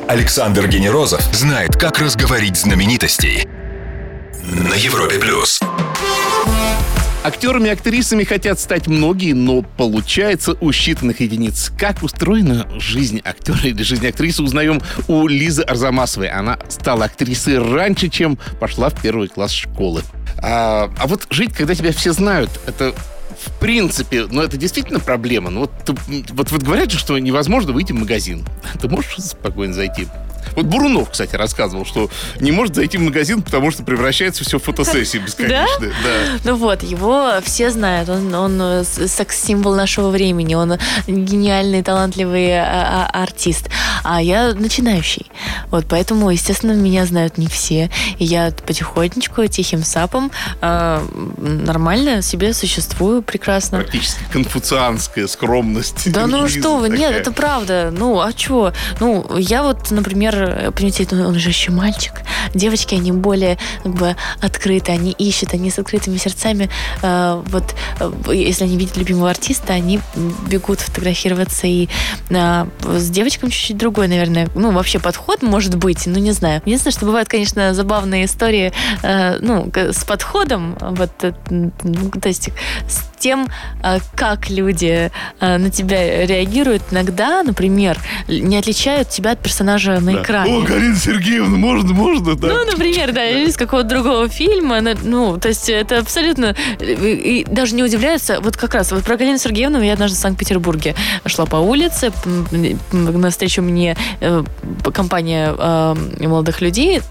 Александр 0.07 0.67
Генерозов 0.67 1.21
знает, 1.33 1.75
как 1.75 1.99
разговорить 1.99 2.57
знаменитостей. 2.57 3.47
На 4.43 4.73
Европе 4.73 5.19
плюс. 5.19 5.59
Актерами 7.23 7.67
и 7.67 7.71
актрисами 7.71 8.23
хотят 8.23 8.59
стать 8.59 8.87
многие, 8.87 9.33
но 9.33 9.61
получается 9.61 10.53
у 10.61 10.71
считанных 10.71 11.17
единиц. 11.19 11.71
Как 11.77 12.01
устроена 12.01 12.65
жизнь 12.79 13.21
актера 13.23 13.67
или 13.67 13.83
жизнь 13.83 14.07
актрисы, 14.07 14.41
узнаем 14.41 14.81
у 15.07 15.27
Лизы 15.27 15.61
Арзамасовой. 15.61 16.29
Она 16.29 16.57
стала 16.69 17.05
актрисой 17.05 17.59
раньше, 17.59 18.07
чем 18.07 18.39
пошла 18.59 18.89
в 18.89 19.01
первый 19.01 19.27
класс 19.27 19.51
школы. 19.51 20.01
А, 20.41 20.89
а 20.97 21.07
вот 21.07 21.27
жить, 21.29 21.53
когда 21.53 21.75
тебя 21.75 21.91
все 21.91 22.13
знают, 22.13 22.49
это 22.65 22.95
в 23.45 23.51
принципе, 23.59 24.27
ну 24.29 24.41
это 24.41 24.57
действительно 24.57 24.99
проблема. 24.99 25.49
Ну 25.49 25.61
вот, 25.61 25.71
вот, 26.31 26.51
вот 26.51 26.61
говорят 26.61 26.91
же, 26.91 26.97
что 26.97 27.17
невозможно 27.17 27.71
выйти 27.71 27.91
в 27.93 27.95
магазин. 27.95 28.45
Ты 28.81 28.89
можешь 28.89 29.15
спокойно 29.17 29.73
зайти? 29.73 30.07
Вот 30.55 30.65
Бурунов, 30.65 31.11
кстати, 31.11 31.35
рассказывал, 31.35 31.85
что 31.85 32.09
не 32.39 32.51
может 32.51 32.75
зайти 32.75 32.97
в 32.97 33.01
магазин, 33.01 33.41
потому 33.41 33.71
что 33.71 33.83
превращается 33.83 34.43
все 34.43 34.59
в 34.59 34.63
фотосессии 34.63 35.17
бесконечные. 35.17 35.91
Да? 36.03 36.39
Ну 36.43 36.55
вот, 36.55 36.83
его 36.83 37.31
все 37.43 37.71
знают. 37.71 38.09
Он, 38.09 38.33
он 38.33 38.61
э, 38.61 38.83
с- 38.83 39.07
секс-символ 39.07 39.75
нашего 39.75 40.09
времени. 40.09 40.55
Он 40.55 40.77
гениальный, 41.07 41.83
талантливый 41.83 42.59
а, 42.59 43.09
а, 43.13 43.23
артист. 43.23 43.69
А 44.03 44.21
я 44.21 44.53
начинающий. 44.53 45.27
Вот, 45.71 45.85
поэтому, 45.89 46.29
естественно, 46.29 46.71
меня 46.73 47.05
знают 47.05 47.37
не 47.37 47.47
все. 47.47 47.89
И 48.17 48.25
я 48.25 48.51
потихонечку, 48.65 49.45
тихим 49.47 49.83
сапом 49.83 50.31
а, 50.61 51.03
нормально 51.37 52.21
себе 52.21 52.53
существую 52.53 53.21
прекрасно. 53.21 53.79
Практически 53.79 54.21
конфуцианская 54.31 55.27
скромность. 55.27 56.11
Да 56.11 56.27
ну 56.27 56.47
что 56.47 56.77
вы, 56.77 56.89
нет, 56.89 57.01
такая. 57.01 57.19
это 57.19 57.31
правда. 57.31 57.93
Ну, 57.95 58.19
а 58.19 58.33
чего? 58.33 58.73
Ну, 58.99 59.37
я 59.37 59.63
вот, 59.63 59.91
например, 59.91 60.28
понимаете, 60.31 61.07
ну, 61.11 61.27
он 61.27 61.35
же 61.39 61.49
еще 61.49 61.71
мальчик. 61.71 62.13
Девочки, 62.53 62.95
они 62.95 63.11
более 63.11 63.57
как 63.83 63.93
бы 63.93 64.15
открыты, 64.41 64.91
они 64.91 65.11
ищут, 65.11 65.53
они 65.53 65.69
с 65.69 65.79
открытыми 65.79 66.17
сердцами. 66.17 66.69
Э, 67.01 67.41
вот, 67.47 67.75
э, 67.99 68.11
если 68.33 68.65
они 68.65 68.77
видят 68.77 68.97
любимого 68.97 69.29
артиста, 69.29 69.73
они 69.73 69.99
бегут 70.47 70.79
фотографироваться. 70.79 71.67
И 71.67 71.87
э, 72.29 72.65
с 72.85 73.09
девочками 73.09 73.49
чуть-чуть 73.49 73.77
другой, 73.77 74.07
наверное, 74.07 74.49
ну, 74.55 74.71
вообще 74.71 74.99
подход 74.99 75.41
может 75.41 75.75
быть, 75.75 76.05
ну, 76.05 76.19
не 76.19 76.31
знаю. 76.31 76.61
Единственное, 76.65 76.93
что 76.93 77.05
бывают, 77.05 77.29
конечно, 77.29 77.73
забавные 77.73 78.25
истории, 78.25 78.71
э, 79.03 79.37
ну, 79.39 79.71
с 79.75 80.03
подходом, 80.03 80.77
вот, 80.79 81.11
э, 81.23 81.33
ну, 81.49 82.11
то 82.11 82.27
есть 82.27 82.49
тем, 83.19 83.47
э, 83.83 83.99
как 84.15 84.49
люди 84.49 85.11
э, 85.39 85.57
на 85.57 85.69
тебя 85.69 86.25
реагируют, 86.25 86.83
иногда, 86.91 87.43
например, 87.43 87.97
не 88.27 88.57
отличают 88.57 89.09
тебя 89.09 89.31
от 89.31 89.39
персонажа 89.39 89.99
на 89.99 90.13
Да. 90.13 90.21
экране. 90.23 90.57
О, 90.57 90.61
Галина 90.61 90.95
Сергеевна, 90.95 91.57
можно, 91.57 91.93
можно, 91.93 92.35
да? 92.35 92.47
Ну, 92.47 92.65
например, 92.65 93.11
да, 93.11 93.25
или 93.25 93.47
из 93.49 93.57
какого-то 93.57 93.89
другого 93.89 94.29
фильма. 94.29 94.79
ну, 95.03 95.37
то 95.37 95.49
есть 95.49 95.69
это 95.69 95.99
абсолютно... 95.99 96.55
И, 96.79 97.41
и 97.41 97.45
даже 97.45 97.75
не 97.75 97.83
удивляются. 97.83 98.39
Вот 98.41 98.57
как 98.57 98.73
раз 98.73 98.91
вот 98.91 99.03
про 99.03 99.17
Галину 99.17 99.37
Сергеевну 99.37 99.81
я 99.81 99.93
однажды 99.93 100.17
в 100.17 100.19
Санкт-Петербурге 100.21 100.95
шла 101.25 101.45
по 101.45 101.57
улице, 101.57 102.11
м, 102.25 102.79
навстречу 103.21 103.61
мне 103.61 103.95
э, 104.21 104.43
компания 104.93 105.53
э, 105.57 105.95
молодых 106.19 106.61
людей, 106.61 106.99
э, 106.99 107.01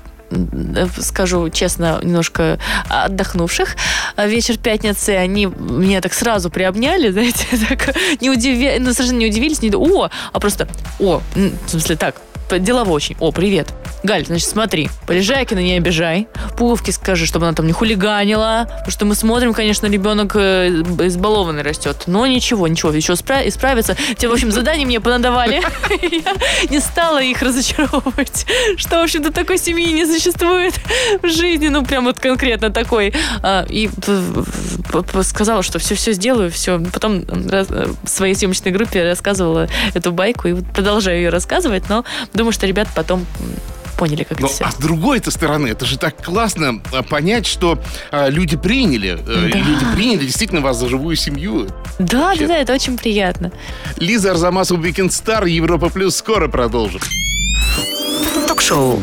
скажу 1.00 1.50
честно, 1.50 2.00
немножко 2.02 2.58
отдохнувших. 2.88 3.76
А 4.16 4.26
Вечер 4.26 4.56
пятницы, 4.58 5.10
они 5.10 5.46
меня 5.46 6.00
так 6.00 6.14
сразу 6.14 6.50
приобняли, 6.50 7.10
знаете, 7.12 7.46
так 7.68 7.94
не 8.20 8.30
удиви... 8.30 8.78
ну, 8.78 8.92
совершенно 8.92 9.18
не 9.18 9.26
удивились, 9.26 9.62
не 9.62 9.70
о, 9.74 10.08
а 10.32 10.40
просто 10.40 10.68
о, 10.98 11.20
в 11.34 11.70
смысле 11.70 11.96
так, 11.96 12.16
делово 12.58 12.90
очень. 12.90 13.16
О, 13.20 13.32
привет. 13.32 13.68
Галь, 14.02 14.24
значит, 14.26 14.48
смотри, 14.48 14.88
Полежайкина 15.06 15.58
не 15.58 15.74
обижай. 15.74 16.28
Пуговке 16.56 16.92
скажи, 16.92 17.26
чтобы 17.26 17.46
она 17.46 17.54
там 17.54 17.66
не 17.66 17.72
хулиганила. 17.72 18.66
Потому 18.68 18.90
что 18.90 19.04
мы 19.06 19.14
смотрим, 19.14 19.52
конечно, 19.54 19.86
ребенок 19.86 20.36
э, 20.36 20.68
избалованный 20.68 21.62
растет. 21.62 22.04
Но 22.06 22.26
ничего, 22.26 22.68
ничего, 22.68 22.92
еще 22.92 23.14
спра- 23.14 23.46
исправится. 23.48 23.96
Те, 24.16 24.28
в 24.28 24.32
общем, 24.32 24.52
задания 24.52 24.86
мне 24.86 25.00
понадавали. 25.00 25.62
Я 26.02 26.34
не 26.70 26.80
стала 26.80 27.22
их 27.22 27.42
разочаровывать. 27.42 28.46
Что, 28.76 29.00
в 29.00 29.04
общем-то, 29.04 29.32
такой 29.32 29.58
семьи 29.58 29.92
не 29.92 30.06
существует 30.06 30.74
в 31.22 31.28
жизни. 31.28 31.68
Ну, 31.68 31.84
прям 31.84 32.04
вот 32.04 32.20
конкретно 32.20 32.70
такой. 32.70 33.12
А, 33.42 33.66
И 33.68 33.90
сказала, 35.22 35.62
что 35.62 35.78
все-все 35.78 36.12
сделаю, 36.12 36.50
все. 36.50 36.78
Потом 36.92 37.24
э, 37.28 37.64
в 38.02 38.08
своей 38.08 38.34
съемочной 38.34 38.72
группе 38.72 39.02
рассказывала 39.04 39.68
эту 39.94 40.12
байку 40.12 40.48
и 40.48 40.54
продолжаю 40.54 41.18
ее 41.18 41.28
рассказывать, 41.30 41.88
но 41.88 42.04
думаю, 42.32 42.52
что 42.52 42.66
ребята 42.66 42.90
потом 42.94 43.26
поняли, 43.98 44.22
как 44.24 44.40
Но, 44.40 44.46
это 44.46 44.54
все. 44.54 44.64
а 44.64 44.70
с 44.70 44.76
другой-то 44.76 45.30
стороны, 45.30 45.66
это 45.66 45.84
же 45.84 45.98
так 45.98 46.24
классно 46.24 46.80
а, 46.92 47.02
понять, 47.02 47.46
что 47.46 47.78
а, 48.10 48.28
люди 48.28 48.56
приняли, 48.56 49.18
э, 49.18 49.50
Да. 49.52 49.58
люди 49.58 49.84
приняли 49.94 50.24
действительно 50.24 50.60
вас 50.60 50.78
за 50.78 50.88
живую 50.88 51.16
семью. 51.16 51.66
Да, 51.98 52.28
вообще. 52.28 52.42
да, 52.42 52.54
да, 52.54 52.56
это 52.58 52.72
очень 52.72 52.96
приятно. 52.96 53.50
Лиза 53.98 54.30
Арзамасова, 54.30 54.80
Weekend 54.80 55.08
Star, 55.10 55.48
Европа 55.48 55.88
Плюс, 55.90 56.16
скоро 56.16 56.48
продолжим. 56.48 57.00
Ток-шоу. 58.46 59.00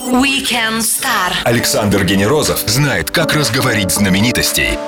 Weekend 0.00 0.78
Star. 0.80 1.32
Александр 1.44 2.04
Генерозов 2.04 2.60
знает, 2.66 3.10
как 3.10 3.34
разговорить 3.34 3.90
знаменитостей. 3.90 4.78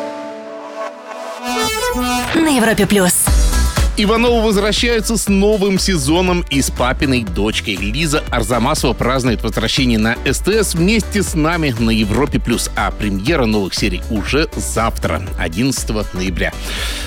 На 2.35 2.49
Европе 2.57 2.87
плюс. 2.87 3.13
Ивановы 4.03 4.41
возвращаются 4.43 5.19
с 5.19 5.29
новым 5.29 5.79
сезоном 5.79 6.47
и 6.49 6.63
с 6.63 6.71
папиной 6.71 7.23
дочкой. 7.23 7.77
Лиза 7.77 8.25
Арзамасова 8.31 8.95
празднует 8.95 9.43
возвращение 9.43 9.99
на 9.99 10.17
СТС 10.25 10.75
вместе 10.75 11.23
с 11.23 11.35
нами 11.35 11.75
на 11.79 11.91
Европе+. 11.91 12.39
плюс. 12.39 12.71
А 12.77 12.93
премьера 12.93 13.45
новых 13.45 13.75
серий 13.75 14.01
уже 14.09 14.49
завтра, 14.57 15.21
11 15.39 16.15
ноября. 16.15 16.55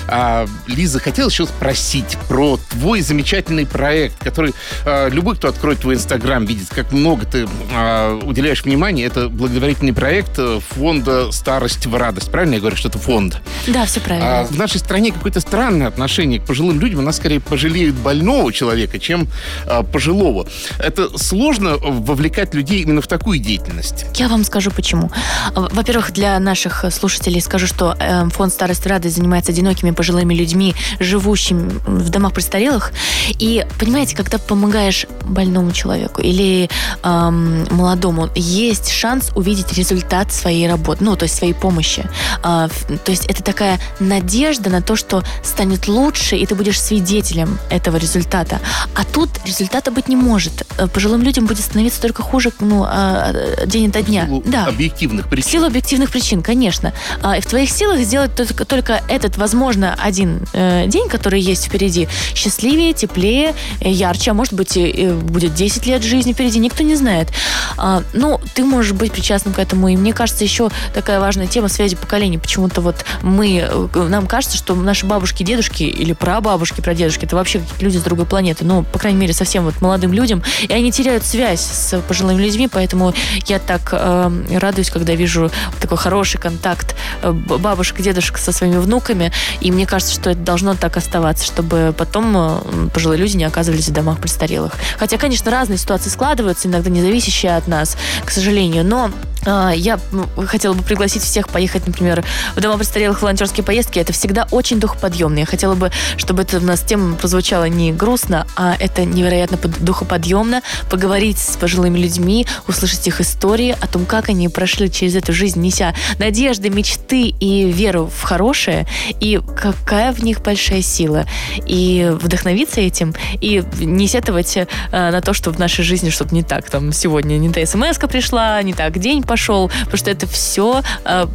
А, 0.06 0.46
Лиза, 0.68 1.00
хотел 1.00 1.30
еще 1.30 1.46
спросить 1.46 2.16
про 2.28 2.58
твой 2.70 3.00
замечательный 3.00 3.66
проект, 3.66 4.22
который 4.22 4.54
а, 4.86 5.08
любой, 5.08 5.34
кто 5.34 5.48
откроет 5.48 5.80
твой 5.80 5.96
инстаграм, 5.96 6.44
видит, 6.44 6.68
как 6.68 6.92
много 6.92 7.26
ты 7.26 7.48
а, 7.74 8.20
уделяешь 8.20 8.62
внимания. 8.62 9.04
Это 9.04 9.28
благотворительный 9.28 9.94
проект 9.94 10.38
э, 10.38 10.60
фонда 10.60 11.32
«Старость 11.32 11.86
в 11.86 11.96
радость». 11.96 12.30
Правильно 12.30 12.54
я 12.54 12.60
говорю, 12.60 12.76
что 12.76 12.88
это 12.88 12.98
фонд? 12.98 13.40
Да, 13.66 13.84
все 13.84 13.98
правильно. 13.98 14.40
А 14.40 14.44
в 14.44 14.56
нашей 14.56 14.78
стране 14.78 15.10
какое-то 15.10 15.40
странное 15.40 15.88
отношение 15.88 16.38
к 16.38 16.44
пожилым 16.44 16.78
людям. 16.78 16.83
У 16.92 17.00
нас 17.00 17.16
скорее 17.16 17.40
пожалеют 17.40 17.94
больного 17.94 18.52
человека, 18.52 18.98
чем 18.98 19.28
а, 19.66 19.82
пожилого. 19.82 20.46
Это 20.78 21.16
сложно 21.18 21.76
вовлекать 21.76 22.54
людей 22.54 22.82
именно 22.82 23.00
в 23.00 23.06
такую 23.06 23.38
деятельность. 23.38 24.06
Я 24.14 24.28
вам 24.28 24.44
скажу 24.44 24.70
почему. 24.70 25.10
Во-первых, 25.54 26.12
для 26.12 26.38
наших 26.38 26.84
слушателей 26.90 27.40
скажу, 27.40 27.66
что 27.66 27.96
э, 27.98 28.28
фонд 28.30 28.52
«Старость 28.52 28.86
радость» 28.86 29.16
занимается 29.16 29.52
одинокими 29.52 29.92
пожилыми 29.92 30.34
людьми, 30.34 30.74
живущими 31.00 31.80
в 31.86 32.08
домах 32.10 32.32
престарелых. 32.32 32.92
И, 33.38 33.64
понимаете, 33.78 34.16
когда 34.16 34.38
помогаешь 34.38 35.06
больному 35.24 35.72
человеку 35.72 36.20
или 36.20 36.68
эм, 37.02 37.66
молодому, 37.70 38.28
есть 38.34 38.90
шанс 38.90 39.30
увидеть 39.34 39.72
результат 39.72 40.32
своей 40.32 40.68
работы, 40.68 41.04
ну, 41.04 41.16
то 41.16 41.24
есть 41.24 41.36
своей 41.36 41.54
помощи. 41.54 42.08
Э, 42.42 42.68
то 43.04 43.10
есть 43.10 43.26
это 43.26 43.42
такая 43.42 43.80
надежда 44.00 44.70
на 44.70 44.82
то, 44.82 44.96
что 44.96 45.22
станет 45.42 45.88
лучше, 45.88 46.36
и 46.36 46.46
ты 46.46 46.54
будешь 46.54 46.73
свидетелем 46.78 47.58
этого 47.70 47.96
результата. 47.96 48.60
А 48.94 49.04
тут 49.04 49.30
результата 49.44 49.90
быть 49.90 50.08
не 50.08 50.16
может. 50.16 50.66
Э, 50.78 50.86
пожилым 50.86 51.22
людям 51.22 51.46
будет 51.46 51.60
становиться 51.60 52.00
только 52.00 52.22
хуже 52.22 52.52
ну, 52.60 52.84
а, 52.86 53.32
день 53.66 53.88
ото 53.88 54.02
дня. 54.02 54.24
В 54.24 54.26
силу 54.26 54.42
да. 54.46 54.66
объективных 54.66 55.26
В 55.26 55.28
причин. 55.28 55.50
силу 55.50 55.66
объективных 55.66 56.10
причин, 56.10 56.42
конечно. 56.42 56.92
А, 57.22 57.36
и 57.36 57.40
в 57.40 57.46
твоих 57.46 57.70
силах 57.70 58.00
сделать 58.00 58.34
только, 58.34 58.64
только 58.64 59.02
этот, 59.08 59.36
возможно, 59.36 59.96
один 60.00 60.46
э, 60.52 60.86
день, 60.86 61.08
который 61.08 61.40
есть 61.40 61.66
впереди, 61.66 62.08
счастливее, 62.34 62.92
теплее, 62.92 63.54
э, 63.80 63.90
ярче, 63.90 64.30
а 64.30 64.34
может 64.34 64.54
быть, 64.54 64.78
будет 65.22 65.54
10 65.54 65.86
лет 65.86 66.02
жизни 66.02 66.32
впереди, 66.32 66.58
никто 66.58 66.82
не 66.82 66.96
знает. 66.96 67.28
А, 67.76 68.02
ну, 68.12 68.40
ты 68.54 68.64
можешь 68.64 68.92
быть 68.92 69.12
причастным 69.12 69.54
к 69.54 69.58
этому. 69.58 69.88
И 69.88 69.96
мне 69.96 70.12
кажется, 70.12 70.44
еще 70.44 70.70
такая 70.92 71.20
важная 71.20 71.46
тема 71.46 71.68
связи 71.68 71.96
поколений. 71.96 72.38
Почему-то 72.38 72.80
вот 72.80 73.04
мы, 73.22 73.68
нам 73.94 74.26
кажется, 74.26 74.56
что 74.56 74.74
наши 74.74 75.06
бабушки, 75.06 75.42
дедушки 75.42 75.82
или 75.82 76.12
прабабушки, 76.12 76.53
прадедушки, 76.82 77.24
это 77.24 77.36
вообще 77.36 77.58
какие-то 77.58 77.84
люди 77.84 77.98
с 77.98 78.02
другой 78.02 78.26
планеты. 78.26 78.64
Ну, 78.64 78.82
по 78.82 78.98
крайней 78.98 79.18
мере, 79.18 79.32
совсем 79.32 79.64
вот 79.64 79.80
молодым 79.80 80.12
людям. 80.12 80.42
И 80.62 80.72
они 80.72 80.92
теряют 80.92 81.24
связь 81.24 81.60
с 81.60 82.00
пожилыми 82.02 82.42
людьми, 82.42 82.68
поэтому 82.68 83.14
я 83.46 83.58
так 83.58 83.90
э, 83.92 84.58
радуюсь, 84.58 84.90
когда 84.90 85.14
вижу 85.14 85.50
такой 85.80 85.98
хороший 85.98 86.40
контакт 86.40 86.94
э, 87.22 87.30
бабушек, 87.32 88.00
дедушек 88.00 88.38
со 88.38 88.52
своими 88.52 88.76
внуками. 88.76 89.32
И 89.60 89.70
мне 89.72 89.86
кажется, 89.86 90.14
что 90.14 90.30
это 90.30 90.40
должно 90.40 90.74
так 90.74 90.96
оставаться, 90.96 91.44
чтобы 91.44 91.94
потом 91.96 92.34
э, 92.36 92.88
пожилые 92.92 93.18
люди 93.18 93.36
не 93.36 93.44
оказывались 93.44 93.88
в 93.88 93.92
домах 93.92 94.18
престарелых. 94.18 94.72
Хотя, 94.98 95.18
конечно, 95.18 95.50
разные 95.50 95.78
ситуации 95.78 96.10
складываются, 96.10 96.68
иногда 96.68 96.90
не 96.90 97.00
зависящие 97.00 97.56
от 97.56 97.68
нас, 97.68 97.96
к 98.24 98.30
сожалению. 98.30 98.84
Но 98.84 99.10
я 99.46 99.98
ну, 100.12 100.26
хотела 100.46 100.74
бы 100.74 100.82
пригласить 100.82 101.22
всех 101.22 101.48
поехать, 101.48 101.86
например, 101.86 102.24
в 102.54 102.60
дома 102.60 102.78
престарелых 102.78 103.22
волонтерские 103.22 103.64
поездки. 103.64 103.98
Это 103.98 104.12
всегда 104.12 104.46
очень 104.50 104.80
духоподъемно. 104.80 105.40
Я 105.40 105.46
хотела 105.46 105.74
бы, 105.74 105.90
чтобы 106.16 106.42
это 106.42 106.58
у 106.58 106.60
нас 106.60 106.80
тема 106.80 107.16
прозвучала 107.16 107.64
не 107.68 107.92
грустно, 107.92 108.46
а 108.56 108.76
это 108.78 109.04
невероятно 109.04 109.56
под- 109.56 109.82
духоподъемно. 109.82 110.62
Поговорить 110.90 111.38
с 111.38 111.56
пожилыми 111.56 111.98
людьми, 111.98 112.46
услышать 112.68 113.06
их 113.06 113.20
истории 113.20 113.76
о 113.80 113.86
том, 113.86 114.06
как 114.06 114.28
они 114.28 114.48
прошли 114.48 114.90
через 114.90 115.14
эту 115.14 115.32
жизнь, 115.32 115.60
неся 115.60 115.94
надежды, 116.18 116.70
мечты 116.70 117.28
и 117.28 117.70
веру 117.70 118.10
в 118.14 118.22
хорошее, 118.22 118.86
и 119.20 119.40
какая 119.56 120.12
в 120.12 120.22
них 120.22 120.42
большая 120.42 120.82
сила. 120.82 121.26
И 121.66 122.10
вдохновиться 122.20 122.80
этим, 122.80 123.14
и 123.40 123.62
не 123.78 124.08
сетовать 124.08 124.56
э, 124.56 124.66
на 124.90 125.20
то, 125.20 125.32
что 125.32 125.50
в 125.50 125.58
нашей 125.58 125.84
жизни 125.84 126.10
что-то 126.10 126.34
не 126.34 126.42
так. 126.42 126.70
Там 126.70 126.92
сегодня 126.92 127.36
не 127.36 127.50
та 127.50 127.64
смс 127.66 127.98
пришла, 128.08 128.62
не 128.62 128.74
так 128.74 128.98
день 128.98 129.22
пошел, 129.34 129.68
потому 129.80 129.96
что 129.96 130.10
это 130.10 130.28
все 130.28 130.82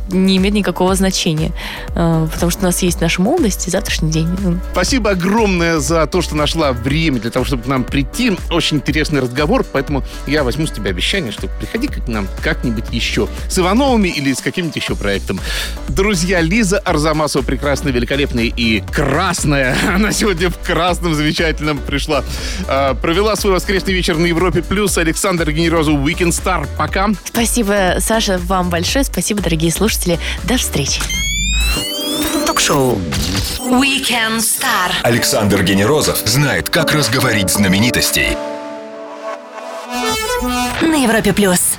не 0.09 0.37
имеет 0.37 0.55
никакого 0.55 0.95
значения. 0.95 1.51
Э, 1.95 2.27
потому 2.33 2.49
что 2.49 2.61
у 2.61 2.63
нас 2.65 2.81
есть 2.81 3.01
наша 3.01 3.21
молодость 3.21 3.67
и 3.67 3.71
завтрашний 3.71 4.09
день. 4.09 4.27
Спасибо 4.71 5.11
огромное 5.11 5.79
за 5.79 6.07
то, 6.07 6.21
что 6.21 6.35
нашла 6.35 6.71
время 6.71 7.19
для 7.19 7.29
того, 7.29 7.43
чтобы 7.43 7.63
к 7.63 7.67
нам 7.67 7.83
прийти. 7.83 8.37
Очень 8.51 8.77
интересный 8.77 9.19
разговор, 9.19 9.65
поэтому 9.69 10.03
я 10.27 10.43
возьму 10.45 10.65
с 10.65 10.71
тебя 10.71 10.91
обещание, 10.91 11.33
что 11.33 11.47
приходи 11.59 11.87
к 11.87 12.07
нам 12.07 12.25
как-нибудь 12.41 12.85
еще. 12.91 13.27
С 13.49 13.59
Ивановыми 13.59 14.07
или 14.07 14.31
с 14.31 14.39
каким-нибудь 14.39 14.77
еще 14.77 14.95
проектом. 14.95 15.41
Друзья, 15.89 16.39
Лиза 16.39 16.79
Арзамасова 16.79 17.43
прекрасная, 17.43 17.91
великолепная 17.91 18.45
и 18.45 18.81
красная. 18.93 19.75
Она 19.95 20.13
сегодня 20.13 20.49
в 20.49 20.57
красном 20.59 21.15
замечательном 21.15 21.79
пришла. 21.79 22.23
А, 22.67 22.93
Провела 22.93 23.35
свой 23.35 23.53
воскресный 23.53 23.93
вечер 23.93 24.17
на 24.17 24.25
Европе+. 24.25 24.61
плюс. 24.61 24.97
Александр 24.97 25.51
Генерозов, 25.51 25.95
Weekend 25.95 26.29
Star. 26.29 26.65
Пока. 26.77 27.09
Спасибо, 27.25 27.88
Саша, 27.99 28.37
вам 28.37 28.69
большое. 28.69 29.03
Спасибо, 29.03 29.41
дорогие 29.41 29.71
слушатели. 29.71 30.19
До 30.43 30.57
встречи. 30.57 31.01
Ток-шоу. 32.45 32.97
Weekend 33.59 34.39
Star. 34.39 34.91
Александр 35.03 35.63
Генерозов 35.63 36.17
знает, 36.25 36.69
как 36.69 36.91
разговорить 36.93 37.49
знаменитостей. 37.49 38.37
На 40.81 41.03
Европе 41.03 41.33
плюс. 41.33 41.77